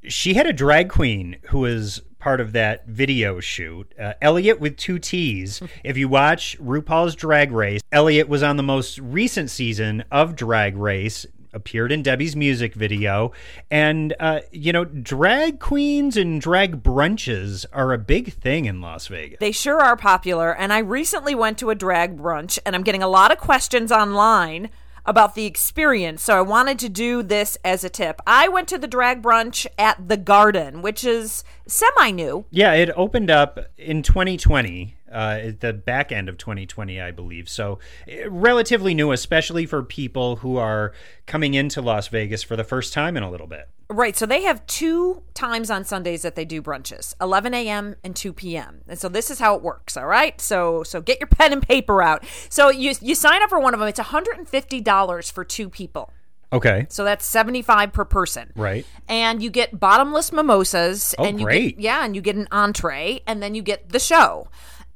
she 0.07 0.33
had 0.33 0.47
a 0.47 0.53
drag 0.53 0.89
queen 0.89 1.37
who 1.49 1.59
was 1.59 2.01
part 2.19 2.41
of 2.41 2.51
that 2.53 2.87
video 2.87 3.39
shoot. 3.39 3.91
Uh, 3.99 4.13
Elliott 4.21 4.59
with 4.59 4.77
two 4.77 4.99
T's. 4.99 5.61
If 5.83 5.95
you 5.95 6.09
watch 6.09 6.57
RuPaul's 6.59 7.15
Drag 7.15 7.51
Race, 7.51 7.81
Elliott 7.91 8.27
was 8.27 8.43
on 8.43 8.57
the 8.57 8.63
most 8.63 8.97
recent 8.99 9.49
season 9.49 10.03
of 10.11 10.35
Drag 10.35 10.75
Race. 10.75 11.25
Appeared 11.53 11.91
in 11.91 12.03
Debbie's 12.03 12.35
music 12.35 12.73
video. 12.73 13.31
And, 13.71 14.13
uh, 14.19 14.41
you 14.51 14.73
know, 14.73 14.83
drag 14.83 15.59
queens 15.59 16.17
and 16.17 16.41
drag 16.41 16.83
brunches 16.83 17.65
are 17.71 17.93
a 17.93 17.97
big 17.97 18.33
thing 18.33 18.65
in 18.65 18.81
Las 18.81 19.07
Vegas. 19.07 19.39
They 19.39 19.51
sure 19.51 19.79
are 19.79 19.95
popular, 19.95 20.53
and 20.53 20.73
I 20.73 20.79
recently 20.79 21.35
went 21.35 21.57
to 21.59 21.69
a 21.69 21.75
drag 21.75 22.17
brunch, 22.17 22.59
and 22.65 22.75
I'm 22.75 22.83
getting 22.83 23.01
a 23.01 23.07
lot 23.07 23.31
of 23.31 23.37
questions 23.37 23.91
online 23.91 24.69
about 25.07 25.33
the 25.33 25.45
experience. 25.45 26.21
So 26.21 26.37
I 26.37 26.41
wanted 26.41 26.77
to 26.79 26.89
do 26.89 27.23
this 27.23 27.57
as 27.63 27.83
a 27.83 27.89
tip. 27.89 28.21
I 28.27 28.49
went 28.49 28.67
to 28.67 28.77
the 28.77 28.87
drag 28.87 29.23
brunch 29.23 29.65
at 29.79 30.09
the 30.09 30.17
Garden, 30.17 30.81
which 30.81 31.03
is 31.03 31.43
semi 31.65 32.11
new. 32.11 32.45
Yeah, 32.51 32.73
it 32.73 32.91
opened 32.95 33.31
up 33.31 33.57
in 33.77 34.03
2020, 34.03 34.97
uh, 35.11 35.39
the 35.59 35.73
back 35.73 36.11
end 36.11 36.27
of 36.27 36.37
2020, 36.37 36.99
I 36.99 37.11
believe. 37.11 37.47
So, 37.47 37.79
eh, 38.07 38.25
relatively 38.29 38.93
new, 38.93 39.11
especially 39.11 39.65
for 39.65 39.81
people 39.81 40.37
who 40.37 40.57
are 40.57 40.93
coming 41.25 41.53
into 41.53 41.81
Las 41.81 42.09
Vegas 42.09 42.43
for 42.43 42.57
the 42.57 42.65
first 42.65 42.93
time 42.93 43.15
in 43.15 43.23
a 43.23 43.31
little 43.31 43.47
bit. 43.47 43.69
Right. 43.89 44.17
So 44.17 44.25
they 44.25 44.43
have 44.43 44.65
two 44.67 45.23
times 45.33 45.71
on 45.71 45.85
Sundays 45.85 46.21
that 46.23 46.35
they 46.35 46.43
do 46.43 46.61
brunches 46.61 47.15
11 47.21 47.53
a.m. 47.53 47.95
and 48.03 48.15
2 48.15 48.33
p.m. 48.33 48.81
And 48.87 48.99
so 48.99 49.07
this 49.07 49.31
is 49.31 49.39
how 49.39 49.55
it 49.55 49.61
works. 49.61 49.95
All 49.95 50.05
right. 50.05 50.39
So 50.41 50.83
so 50.83 51.01
get 51.01 51.19
your 51.19 51.27
pen 51.27 51.53
and 51.53 51.61
paper 51.61 52.01
out. 52.01 52.25
So 52.49 52.69
you, 52.69 52.93
you 53.01 53.15
sign 53.15 53.41
up 53.41 53.49
for 53.49 53.59
one 53.59 53.73
of 53.73 53.79
them. 53.79 53.87
It's 53.87 53.99
$150 53.99 55.31
for 55.31 55.43
two 55.45 55.69
people. 55.69 56.11
Okay. 56.51 56.87
So 56.89 57.03
that's 57.03 57.25
75 57.25 57.93
per 57.93 58.05
person. 58.05 58.51
Right. 58.55 58.85
And 59.07 59.41
you 59.43 59.49
get 59.49 59.79
bottomless 59.79 60.31
mimosas. 60.31 61.13
Oh, 61.17 61.25
and 61.25 61.39
you 61.39 61.45
great. 61.45 61.75
Get, 61.77 61.83
yeah, 61.83 62.05
and 62.05 62.15
you 62.15 62.21
get 62.21 62.35
an 62.35 62.47
entree, 62.51 63.21
and 63.27 63.43
then 63.43 63.53
you 63.53 63.61
get 63.61 63.89
the 63.89 63.99
show. 63.99 64.47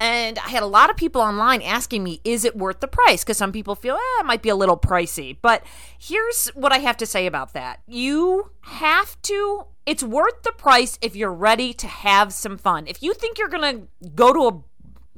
And 0.01 0.39
I 0.39 0.49
had 0.49 0.63
a 0.63 0.67
lot 0.67 0.89
of 0.89 0.97
people 0.97 1.21
online 1.21 1.61
asking 1.61 2.03
me, 2.03 2.21
is 2.23 2.43
it 2.43 2.57
worth 2.57 2.79
the 2.79 2.87
price? 2.87 3.23
Because 3.23 3.37
some 3.37 3.51
people 3.51 3.75
feel, 3.75 3.93
eh, 3.93 4.19
it 4.19 4.25
might 4.25 4.41
be 4.41 4.49
a 4.49 4.55
little 4.55 4.75
pricey. 4.75 5.37
But 5.39 5.63
here's 5.99 6.47
what 6.55 6.73
I 6.73 6.79
have 6.79 6.97
to 6.97 7.05
say 7.05 7.27
about 7.27 7.53
that. 7.53 7.81
You 7.85 8.49
have 8.61 9.21
to, 9.21 9.65
it's 9.85 10.01
worth 10.01 10.41
the 10.41 10.53
price 10.53 10.97
if 11.03 11.15
you're 11.15 11.31
ready 11.31 11.71
to 11.73 11.85
have 11.85 12.33
some 12.33 12.57
fun. 12.57 12.87
If 12.87 13.03
you 13.03 13.13
think 13.13 13.37
you're 13.37 13.47
going 13.47 13.61
to 14.01 14.09
go 14.15 14.33
to 14.33 14.47
a 14.47 14.63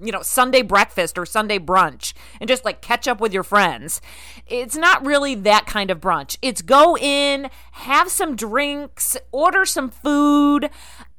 you 0.01 0.11
know, 0.11 0.21
Sunday 0.21 0.63
breakfast 0.63 1.17
or 1.17 1.25
Sunday 1.25 1.59
brunch 1.59 2.13
and 2.41 2.47
just 2.47 2.65
like 2.65 2.81
catch 2.81 3.07
up 3.07 3.21
with 3.21 3.31
your 3.31 3.43
friends. 3.43 4.01
It's 4.47 4.75
not 4.75 5.05
really 5.05 5.35
that 5.35 5.65
kind 5.65 5.91
of 5.91 6.01
brunch. 6.01 6.37
It's 6.41 6.61
go 6.61 6.97
in, 6.97 7.49
have 7.73 8.09
some 8.09 8.35
drinks, 8.35 9.17
order 9.31 9.65
some 9.65 9.89
food, 9.89 10.69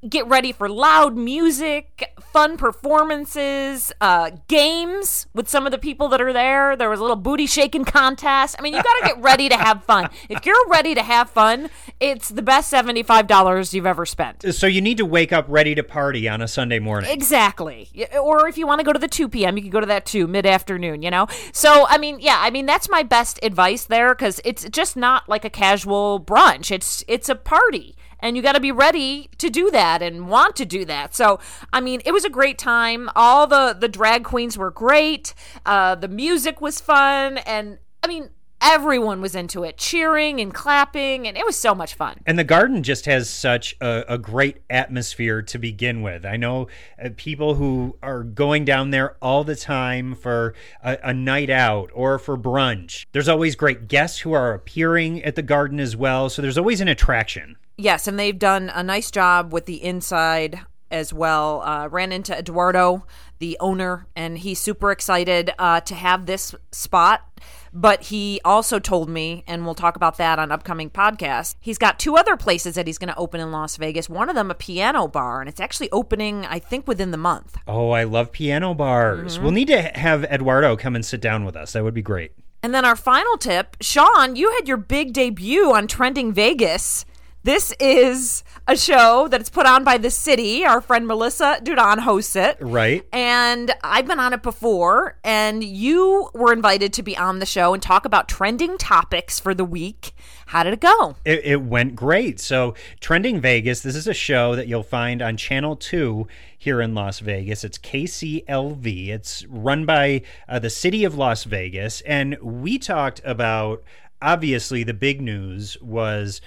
get 0.08 0.26
ready 0.26 0.52
for 0.52 0.68
loud 0.68 1.16
music, 1.16 2.12
fun 2.32 2.56
performances, 2.56 3.92
uh, 4.00 4.30
games 4.48 5.26
with 5.34 5.48
some 5.48 5.66
of 5.66 5.72
the 5.72 5.78
people 5.78 6.08
that 6.08 6.20
are 6.20 6.32
there. 6.32 6.76
There 6.76 6.90
was 6.90 7.00
a 7.00 7.02
little 7.02 7.16
booty 7.16 7.46
shaking 7.46 7.84
contest. 7.84 8.56
I 8.58 8.62
mean, 8.62 8.74
you 8.74 8.82
got 8.82 9.00
to 9.00 9.06
get 9.06 9.22
ready 9.22 9.48
to 9.48 9.56
have 9.56 9.84
fun. 9.84 10.10
If 10.28 10.46
you're 10.46 10.68
ready 10.68 10.94
to 10.94 11.02
have 11.02 11.30
fun, 11.30 11.70
it's 12.00 12.28
the 12.28 12.42
best 12.42 12.72
$75 12.72 13.72
you've 13.72 13.86
ever 13.86 14.06
spent. 14.06 14.54
So, 14.54 14.66
you 14.66 14.80
need 14.80 14.96
to 14.96 15.04
wake 15.04 15.32
up 15.32 15.44
ready 15.48 15.74
to 15.74 15.82
party 15.82 16.28
on 16.28 16.40
a 16.40 16.48
Sunday 16.48 16.78
morning. 16.78 17.10
Exactly. 17.10 18.08
Or 18.20 18.48
if 18.48 18.58
you 18.58 18.66
want 18.66 18.80
to 18.80 18.84
go 18.84 18.92
to 18.92 18.98
the 18.98 19.08
2 19.08 19.28
p.m., 19.28 19.56
you 19.56 19.62
can 19.62 19.70
go 19.70 19.80
to 19.80 19.86
that 19.86 20.06
too, 20.06 20.26
mid 20.26 20.46
afternoon, 20.46 21.02
you 21.02 21.10
know? 21.10 21.26
So, 21.52 21.86
I 21.88 21.98
mean, 21.98 22.18
yeah, 22.20 22.38
I 22.40 22.50
mean, 22.50 22.66
that's 22.66 22.88
my 22.88 23.02
best 23.02 23.38
advice 23.42 23.84
there 23.84 24.14
because 24.14 24.40
it's 24.44 24.68
just 24.70 24.96
not 24.96 25.28
like 25.28 25.44
a 25.44 25.50
casual 25.50 26.20
brunch. 26.20 26.70
It's 26.70 27.04
it's 27.06 27.28
a 27.28 27.34
party. 27.34 27.96
And 28.24 28.38
you 28.38 28.42
got 28.42 28.54
to 28.54 28.60
be 28.60 28.72
ready 28.72 29.28
to 29.36 29.50
do 29.50 29.70
that 29.70 30.00
and 30.00 30.28
want 30.28 30.56
to 30.56 30.64
do 30.64 30.86
that. 30.86 31.14
So, 31.14 31.40
I 31.74 31.82
mean, 31.82 32.00
it 32.06 32.12
was 32.12 32.24
a 32.24 32.30
great 32.30 32.56
time. 32.56 33.10
All 33.14 33.46
the 33.46 33.76
the 33.78 33.86
drag 33.86 34.24
queens 34.24 34.56
were 34.56 34.70
great. 34.70 35.34
Uh, 35.66 35.94
the 35.94 36.08
music 36.08 36.62
was 36.62 36.80
fun, 36.80 37.36
and 37.38 37.76
I 38.02 38.06
mean, 38.06 38.30
everyone 38.62 39.20
was 39.20 39.34
into 39.34 39.62
it, 39.62 39.76
cheering 39.76 40.40
and 40.40 40.54
clapping, 40.54 41.28
and 41.28 41.36
it 41.36 41.44
was 41.44 41.54
so 41.54 41.74
much 41.74 41.94
fun. 41.94 42.16
And 42.24 42.38
the 42.38 42.44
garden 42.44 42.82
just 42.82 43.04
has 43.04 43.28
such 43.28 43.76
a, 43.82 44.14
a 44.14 44.16
great 44.16 44.62
atmosphere 44.70 45.42
to 45.42 45.58
begin 45.58 46.00
with. 46.00 46.24
I 46.24 46.38
know 46.38 46.68
uh, 47.02 47.10
people 47.16 47.56
who 47.56 47.98
are 48.02 48.22
going 48.22 48.64
down 48.64 48.88
there 48.88 49.16
all 49.20 49.44
the 49.44 49.54
time 49.54 50.14
for 50.14 50.54
a, 50.82 50.98
a 51.02 51.12
night 51.12 51.50
out 51.50 51.90
or 51.92 52.18
for 52.18 52.38
brunch. 52.38 53.04
There's 53.12 53.28
always 53.28 53.54
great 53.54 53.86
guests 53.86 54.20
who 54.20 54.32
are 54.32 54.54
appearing 54.54 55.22
at 55.22 55.34
the 55.34 55.42
garden 55.42 55.78
as 55.78 55.94
well. 55.94 56.30
So 56.30 56.40
there's 56.40 56.58
always 56.58 56.80
an 56.80 56.88
attraction. 56.88 57.56
Yes, 57.76 58.06
and 58.06 58.18
they've 58.18 58.38
done 58.38 58.70
a 58.74 58.82
nice 58.82 59.10
job 59.10 59.52
with 59.52 59.66
the 59.66 59.82
inside 59.82 60.60
as 60.90 61.12
well. 61.12 61.62
Uh, 61.62 61.88
ran 61.88 62.12
into 62.12 62.36
Eduardo, 62.36 63.04
the 63.38 63.56
owner, 63.60 64.06
and 64.14 64.38
he's 64.38 64.60
super 64.60 64.90
excited 64.92 65.50
uh, 65.58 65.80
to 65.80 65.94
have 65.94 66.26
this 66.26 66.54
spot. 66.70 67.28
But 67.76 68.04
he 68.04 68.40
also 68.44 68.78
told 68.78 69.08
me, 69.08 69.42
and 69.48 69.64
we'll 69.64 69.74
talk 69.74 69.96
about 69.96 70.16
that 70.18 70.38
on 70.38 70.52
upcoming 70.52 70.90
podcasts. 70.90 71.56
He's 71.60 71.76
got 71.76 71.98
two 71.98 72.16
other 72.16 72.36
places 72.36 72.76
that 72.76 72.86
he's 72.86 72.98
going 72.98 73.08
to 73.08 73.16
open 73.16 73.40
in 73.40 73.50
Las 73.50 73.76
Vegas. 73.76 74.08
One 74.08 74.28
of 74.28 74.36
them 74.36 74.52
a 74.52 74.54
piano 74.54 75.08
bar, 75.08 75.40
and 75.40 75.48
it's 75.48 75.60
actually 75.60 75.90
opening, 75.90 76.46
I 76.46 76.60
think, 76.60 76.86
within 76.86 77.10
the 77.10 77.16
month. 77.16 77.56
Oh, 77.66 77.90
I 77.90 78.04
love 78.04 78.30
piano 78.30 78.74
bars. 78.74 79.40
We'll 79.40 79.50
need 79.50 79.66
to 79.66 79.82
have 79.82 80.22
Eduardo 80.22 80.76
come 80.76 80.94
and 80.94 81.04
sit 81.04 81.20
down 81.20 81.44
with 81.44 81.56
us. 81.56 81.72
That 81.72 81.82
would 81.82 81.94
be 81.94 82.02
great. 82.02 82.30
And 82.62 82.72
then 82.72 82.84
our 82.84 82.96
final 82.96 83.36
tip, 83.36 83.76
Sean, 83.80 84.36
you 84.36 84.52
had 84.52 84.68
your 84.68 84.76
big 84.76 85.12
debut 85.12 85.74
on 85.74 85.88
Trending 85.88 86.32
Vegas. 86.32 87.04
This 87.44 87.74
is 87.78 88.42
a 88.66 88.74
show 88.74 89.28
that 89.28 89.38
is 89.42 89.50
put 89.50 89.66
on 89.66 89.84
by 89.84 89.98
the 89.98 90.10
city. 90.10 90.64
Our 90.64 90.80
friend 90.80 91.06
Melissa 91.06 91.58
Dudon 91.62 91.98
hosts 91.98 92.36
it. 92.36 92.56
Right. 92.58 93.06
And 93.12 93.70
I've 93.84 94.06
been 94.06 94.18
on 94.18 94.32
it 94.32 94.42
before, 94.42 95.18
and 95.22 95.62
you 95.62 96.30
were 96.32 96.54
invited 96.54 96.94
to 96.94 97.02
be 97.02 97.14
on 97.18 97.40
the 97.40 97.46
show 97.46 97.74
and 97.74 97.82
talk 97.82 98.06
about 98.06 98.30
trending 98.30 98.78
topics 98.78 99.38
for 99.38 99.52
the 99.52 99.64
week. 99.64 100.14
How 100.46 100.62
did 100.62 100.72
it 100.72 100.80
go? 100.80 101.16
It, 101.26 101.44
it 101.44 101.62
went 101.62 101.94
great. 101.94 102.40
So, 102.40 102.72
Trending 103.00 103.42
Vegas, 103.42 103.82
this 103.82 103.94
is 103.94 104.08
a 104.08 104.14
show 104.14 104.56
that 104.56 104.66
you'll 104.66 104.82
find 104.82 105.20
on 105.20 105.36
Channel 105.36 105.76
2 105.76 106.26
here 106.56 106.80
in 106.80 106.94
Las 106.94 107.18
Vegas. 107.18 107.62
It's 107.62 107.76
KCLV. 107.76 109.08
It's 109.08 109.44
run 109.50 109.84
by 109.84 110.22
uh, 110.48 110.60
the 110.60 110.70
city 110.70 111.04
of 111.04 111.18
Las 111.18 111.44
Vegas. 111.44 112.00
And 112.02 112.38
we 112.40 112.78
talked 112.78 113.20
about 113.22 113.82
obviously 114.22 114.82
the 114.82 114.94
big 114.94 115.20
news 115.20 115.76
was 115.82 116.40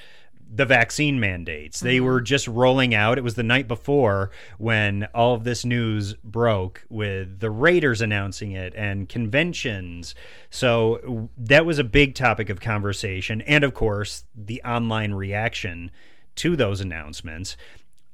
the 0.49 0.65
vaccine 0.65 1.19
mandates. 1.19 1.79
They 1.79 1.99
were 1.99 2.21
just 2.21 2.47
rolling 2.47 2.93
out. 2.93 3.17
It 3.17 3.23
was 3.23 3.35
the 3.35 3.43
night 3.43 3.67
before 3.67 4.31
when 4.57 5.07
all 5.13 5.33
of 5.33 5.43
this 5.43 5.65
news 5.65 6.13
broke 6.23 6.85
with 6.89 7.39
the 7.39 7.51
Raiders 7.51 8.01
announcing 8.01 8.53
it 8.53 8.73
and 8.75 9.09
conventions. 9.09 10.15
So 10.49 11.29
that 11.37 11.65
was 11.65 11.79
a 11.79 11.83
big 11.83 12.15
topic 12.15 12.49
of 12.49 12.61
conversation. 12.61 13.41
And 13.41 13.63
of 13.63 13.73
course, 13.73 14.23
the 14.35 14.61
online 14.63 15.13
reaction 15.13 15.91
to 16.35 16.55
those 16.55 16.81
announcements. 16.81 17.57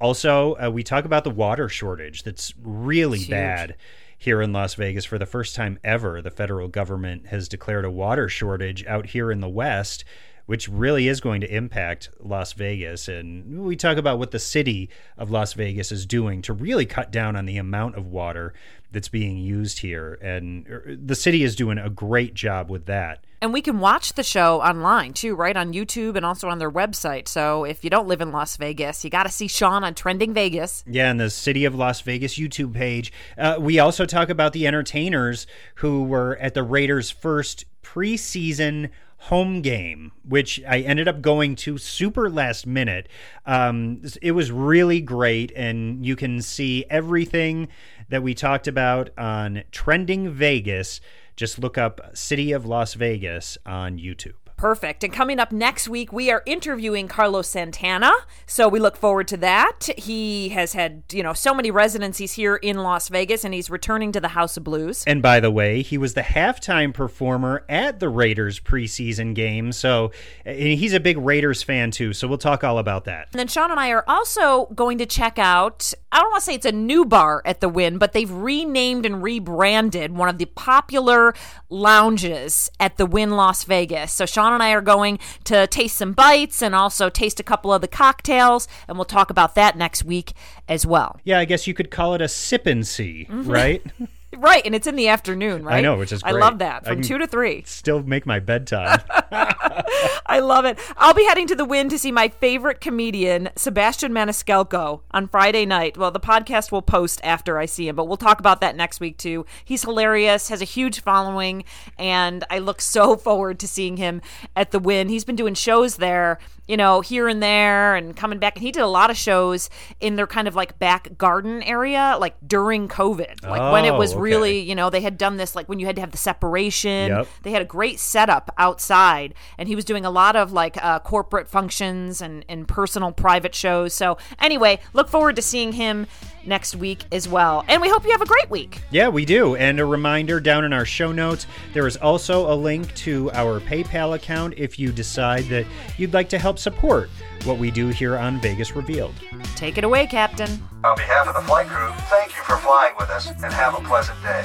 Also, 0.01 0.55
uh, 0.55 0.69
we 0.69 0.83
talk 0.83 1.05
about 1.05 1.23
the 1.23 1.29
water 1.29 1.69
shortage 1.69 2.23
that's 2.23 2.53
really 2.61 3.25
bad 3.25 3.75
here 4.17 4.41
in 4.41 4.53
Las 4.53 4.73
Vegas 4.75 5.05
for 5.05 5.17
the 5.17 5.25
first 5.25 5.55
time 5.55 5.77
ever. 5.83 6.21
The 6.21 6.31
federal 6.31 6.67
government 6.67 7.27
has 7.27 7.47
declared 7.47 7.85
a 7.85 7.91
water 7.91 8.27
shortage 8.27 8.85
out 8.85 9.07
here 9.07 9.31
in 9.31 9.41
the 9.41 9.49
West, 9.49 10.03
which 10.45 10.67
really 10.67 11.07
is 11.07 11.21
going 11.21 11.41
to 11.41 11.55
impact 11.55 12.09
Las 12.19 12.53
Vegas. 12.53 13.07
And 13.07 13.63
we 13.63 13.75
talk 13.75 13.97
about 13.97 14.19
what 14.19 14.31
the 14.31 14.39
city 14.39 14.89
of 15.17 15.31
Las 15.31 15.53
Vegas 15.53 15.91
is 15.91 16.05
doing 16.05 16.41
to 16.43 16.53
really 16.53 16.85
cut 16.85 17.11
down 17.11 17.35
on 17.35 17.45
the 17.45 17.57
amount 17.57 17.95
of 17.95 18.07
water 18.07 18.53
that's 18.91 19.09
being 19.09 19.37
used 19.37 19.79
here. 19.79 20.19
And 20.21 20.67
uh, 20.67 20.95
the 21.03 21.15
city 21.15 21.43
is 21.43 21.55
doing 21.55 21.77
a 21.77 21.89
great 21.89 22.33
job 22.33 22.69
with 22.69 22.85
that. 22.85 23.25
And 23.41 23.51
we 23.51 23.61
can 23.61 23.79
watch 23.79 24.13
the 24.13 24.23
show 24.23 24.61
online 24.61 25.11
too, 25.11 25.35
right? 25.35 25.57
On 25.57 25.73
YouTube 25.73 26.15
and 26.15 26.25
also 26.25 26.47
on 26.47 26.59
their 26.59 26.71
website. 26.71 27.27
So 27.27 27.65
if 27.65 27.83
you 27.83 27.89
don't 27.89 28.07
live 28.07 28.21
in 28.21 28.31
Las 28.31 28.55
Vegas, 28.55 29.03
you 29.03 29.09
got 29.09 29.23
to 29.23 29.29
see 29.29 29.47
Sean 29.49 29.83
on 29.83 29.95
Trending 29.95 30.33
Vegas. 30.33 30.83
Yeah, 30.87 31.11
and 31.11 31.19
the 31.19 31.29
City 31.29 31.65
of 31.65 31.75
Las 31.75 31.99
Vegas 32.01 32.37
YouTube 32.37 32.73
page. 32.73 33.11
Uh, 33.37 33.57
we 33.59 33.79
also 33.79 34.05
talk 34.05 34.29
about 34.29 34.53
the 34.53 34.65
entertainers 34.65 35.45
who 35.75 36.03
were 36.03 36.37
at 36.37 36.53
the 36.53 36.63
Raiders' 36.63 37.11
first 37.11 37.65
preseason 37.83 38.89
home 39.27 39.61
game, 39.61 40.11
which 40.27 40.61
I 40.67 40.81
ended 40.81 41.07
up 41.07 41.21
going 41.21 41.55
to 41.57 41.77
super 41.77 42.29
last 42.29 42.67
minute. 42.67 43.07
Um, 43.45 44.01
it 44.21 44.33
was 44.33 44.51
really 44.51 44.99
great, 44.99 45.51
and 45.55 46.05
you 46.05 46.17
can 46.17 46.41
see 46.41 46.83
everything 46.89 47.69
that 48.09 48.21
we 48.21 48.33
talked 48.33 48.67
about 48.67 49.11
on 49.17 49.63
Trending 49.71 50.29
Vegas. 50.29 50.99
Just 51.37 51.57
look 51.57 51.77
up 51.77 52.01
City 52.13 52.51
of 52.51 52.65
Las 52.65 52.95
Vegas 52.95 53.57
on 53.65 53.97
YouTube. 53.97 54.42
Perfect. 54.55 55.03
And 55.03 55.11
coming 55.11 55.39
up 55.39 55.51
next 55.51 55.89
week, 55.89 56.13
we 56.13 56.31
are 56.31 56.41
interviewing 56.45 57.07
Carlos 57.07 57.49
Santana. 57.49 58.13
So 58.45 58.69
we 58.69 58.79
look 58.79 58.95
forward 58.95 59.27
to 59.29 59.37
that. 59.37 59.89
He 59.97 60.49
has 60.49 60.73
had, 60.73 61.03
you 61.11 61.21
know, 61.21 61.33
so 61.33 61.53
many 61.53 61.69
residencies 61.69 62.33
here 62.33 62.55
in 62.55 62.77
Las 62.77 63.09
Vegas 63.09 63.43
and 63.43 63.53
he's 63.53 63.69
returning 63.69 64.11
to 64.13 64.21
the 64.21 64.29
House 64.29 64.55
of 64.55 64.63
Blues. 64.63 65.03
And 65.05 65.21
by 65.21 65.39
the 65.41 65.51
way, 65.51 65.81
he 65.81 65.97
was 65.97 66.13
the 66.13 66.21
halftime 66.21 66.93
performer 66.93 67.65
at 67.67 67.99
the 67.99 68.07
Raiders 68.07 68.59
preseason 68.59 69.35
game. 69.35 69.71
So 69.73 70.11
he's 70.45 70.93
a 70.93 70.99
big 70.99 71.17
Raiders 71.17 71.61
fan 71.61 71.91
too. 71.91 72.13
So 72.13 72.27
we'll 72.27 72.37
talk 72.37 72.63
all 72.63 72.77
about 72.77 73.03
that. 73.05 73.27
And 73.33 73.39
then 73.39 73.47
Sean 73.47 73.69
and 73.69 73.79
I 73.79 73.89
are 73.89 74.05
also 74.07 74.67
going 74.67 74.97
to 74.99 75.05
check 75.05 75.37
out, 75.37 75.93
I 76.11 76.19
don't 76.19 76.31
want 76.31 76.41
to 76.41 76.45
say 76.45 76.55
it's 76.55 76.65
a 76.65 76.71
new 76.71 77.03
bar 77.03 77.41
at 77.43 77.59
the 77.59 77.67
Wynn, 77.67 77.97
but 77.97 78.13
they've 78.13 78.31
renamed 78.31 79.05
and 79.05 79.21
rebranded 79.21 80.15
one 80.15 80.29
of 80.29 80.37
the 80.37 80.45
popular 80.45 81.33
lounges 81.69 82.69
at 82.79 82.97
the 82.97 83.05
Wynn 83.05 83.31
Las 83.31 83.65
Vegas. 83.65 84.13
So 84.13 84.25
Sean 84.25 84.52
and 84.53 84.63
I 84.63 84.71
are 84.71 84.81
going 84.81 85.19
to 85.45 85.67
taste 85.67 85.97
some 85.97 86.13
bites 86.13 86.61
and 86.61 86.73
also 86.73 87.09
taste 87.09 87.39
a 87.39 87.43
couple 87.43 87.73
of 87.73 87.81
the 87.81 87.87
cocktails, 87.87 88.67
and 88.87 88.97
we'll 88.97 89.05
talk 89.05 89.29
about 89.29 89.55
that 89.55 89.77
next 89.77 90.03
week 90.03 90.33
as 90.67 90.85
well. 90.85 91.19
Yeah, 91.23 91.39
I 91.39 91.45
guess 91.45 91.67
you 91.67 91.73
could 91.73 91.91
call 91.91 92.13
it 92.13 92.21
a 92.21 92.27
sip 92.27 92.65
and 92.65 92.85
see, 92.85 93.27
mm-hmm. 93.29 93.49
right? 93.49 93.83
Right, 94.35 94.65
and 94.65 94.73
it's 94.73 94.87
in 94.87 94.95
the 94.95 95.09
afternoon, 95.09 95.63
right? 95.63 95.75
I 95.75 95.81
know, 95.81 95.97
which 95.97 96.11
is 96.11 96.23
I 96.23 96.31
love 96.31 96.59
that. 96.59 96.85
From 96.85 97.01
two 97.01 97.17
to 97.17 97.27
three. 97.27 97.63
Still 97.65 98.01
make 98.01 98.25
my 98.25 98.39
bedtime. 98.39 98.99
I 99.33 100.39
love 100.39 100.65
it. 100.65 100.79
I'll 100.97 101.13
be 101.13 101.25
heading 101.25 101.47
to 101.47 101.55
the 101.55 101.65
Wynn 101.65 101.89
to 101.89 101.97
see 101.97 102.11
my 102.11 102.27
favorite 102.29 102.81
comedian, 102.81 103.49
Sebastian 103.55 104.11
Maniscalco, 104.13 105.01
on 105.11 105.27
Friday 105.27 105.65
night. 105.65 105.97
Well, 105.97 106.11
the 106.11 106.19
podcast 106.19 106.71
will 106.71 106.81
post 106.81 107.19
after 107.23 107.57
I 107.57 107.65
see 107.65 107.87
him, 107.87 107.95
but 107.95 108.07
we'll 108.07 108.17
talk 108.17 108.39
about 108.39 108.61
that 108.61 108.75
next 108.75 108.99
week 108.99 109.17
too. 109.17 109.45
He's 109.63 109.83
hilarious, 109.83 110.49
has 110.49 110.61
a 110.61 110.65
huge 110.65 111.01
following, 111.01 111.63
and 111.97 112.43
I 112.49 112.59
look 112.59 112.81
so 112.81 113.15
forward 113.15 113.59
to 113.59 113.67
seeing 113.67 113.97
him 113.97 114.21
at 114.55 114.71
the 114.71 114.79
Wynn. 114.79 115.09
He's 115.09 115.25
been 115.25 115.35
doing 115.35 115.53
shows 115.53 115.97
there, 115.97 116.39
you 116.67 116.77
know, 116.77 117.01
here 117.01 117.27
and 117.27 117.41
there 117.41 117.95
and 117.95 118.15
coming 118.15 118.39
back. 118.39 118.55
And 118.55 118.63
he 118.63 118.71
did 118.71 118.81
a 118.81 118.87
lot 118.87 119.09
of 119.09 119.17
shows 119.17 119.69
in 119.99 120.15
their 120.15 120.27
kind 120.27 120.47
of 120.47 120.55
like 120.55 120.79
back 120.79 121.17
garden 121.17 121.61
area, 121.63 122.17
like 122.19 122.35
during 122.45 122.87
COVID, 122.87 123.43
like 123.47 123.71
when 123.71 123.85
it 123.85 123.91
Oh, 123.93 123.97
was 123.99 124.13
okay. 124.13 124.21
really, 124.21 124.59
you 124.59 124.73
know, 124.75 124.89
they 124.89 125.01
had 125.01 125.17
done 125.17 125.37
this 125.37 125.55
like 125.55 125.69
when 125.69 125.79
you 125.79 125.85
had 125.85 125.95
to 125.95 126.01
have 126.01 126.11
the 126.11 126.17
separation. 126.17 127.09
Yep. 127.09 127.27
They 127.43 127.51
had 127.51 127.61
a 127.61 127.65
great 127.65 127.99
setup 127.99 128.51
outside, 128.57 129.22
and 129.57 129.67
he 129.69 129.75
was 129.75 129.85
doing 129.85 130.05
a 130.05 130.09
lot 130.09 130.35
of 130.35 130.51
like 130.51 130.83
uh, 130.83 130.99
corporate 130.99 131.47
functions 131.47 132.21
and, 132.21 132.43
and 132.49 132.67
personal 132.67 133.11
private 133.11 133.55
shows. 133.55 133.93
So, 133.93 134.17
anyway, 134.39 134.79
look 134.93 135.07
forward 135.07 135.35
to 135.37 135.41
seeing 135.41 135.73
him 135.73 136.07
next 136.45 136.75
week 136.75 137.05
as 137.11 137.27
well. 137.27 137.63
And 137.67 137.81
we 137.81 137.89
hope 137.89 138.03
you 138.03 138.11
have 138.11 138.21
a 138.21 138.25
great 138.25 138.49
week. 138.49 138.81
Yeah, 138.91 139.09
we 139.09 139.25
do. 139.25 139.55
And 139.55 139.79
a 139.79 139.85
reminder 139.85 140.39
down 140.39 140.65
in 140.65 140.73
our 140.73 140.85
show 140.85 141.11
notes, 141.11 141.45
there 141.73 141.87
is 141.87 141.97
also 141.97 142.51
a 142.51 142.55
link 142.55 142.93
to 142.95 143.31
our 143.31 143.59
PayPal 143.59 144.15
account 144.15 144.55
if 144.57 144.77
you 144.77 144.91
decide 144.91 145.45
that 145.45 145.65
you'd 145.97 146.13
like 146.13 146.29
to 146.29 146.39
help 146.39 146.59
support 146.59 147.09
what 147.45 147.57
we 147.57 147.71
do 147.71 147.87
here 147.89 148.17
on 148.17 148.39
Vegas 148.39 148.75
Revealed. 148.75 149.13
Take 149.55 149.77
it 149.77 149.83
away, 149.83 150.07
Captain. 150.07 150.49
On 150.83 150.95
behalf 150.95 151.27
of 151.27 151.35
the 151.35 151.41
flight 151.41 151.67
crew, 151.67 151.91
thank 152.09 152.31
you 152.35 152.41
for 152.43 152.57
flying 152.57 152.93
with 152.99 153.09
us 153.09 153.29
and 153.29 153.53
have 153.53 153.75
a 153.75 153.81
pleasant 153.81 154.21
day. 154.21 154.43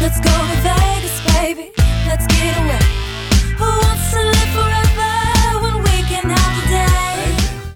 Let's 0.00 0.20
go 0.20 0.30
to 0.30 0.56
Vegas, 0.62 1.20
baby. 1.34 1.72
Let's 2.06 2.26
get 2.28 2.56
away. 2.62 2.78
Who 3.58 3.64
wants 3.64 4.12
to 4.12 4.22
live 4.22 4.50
forever? 4.54 5.17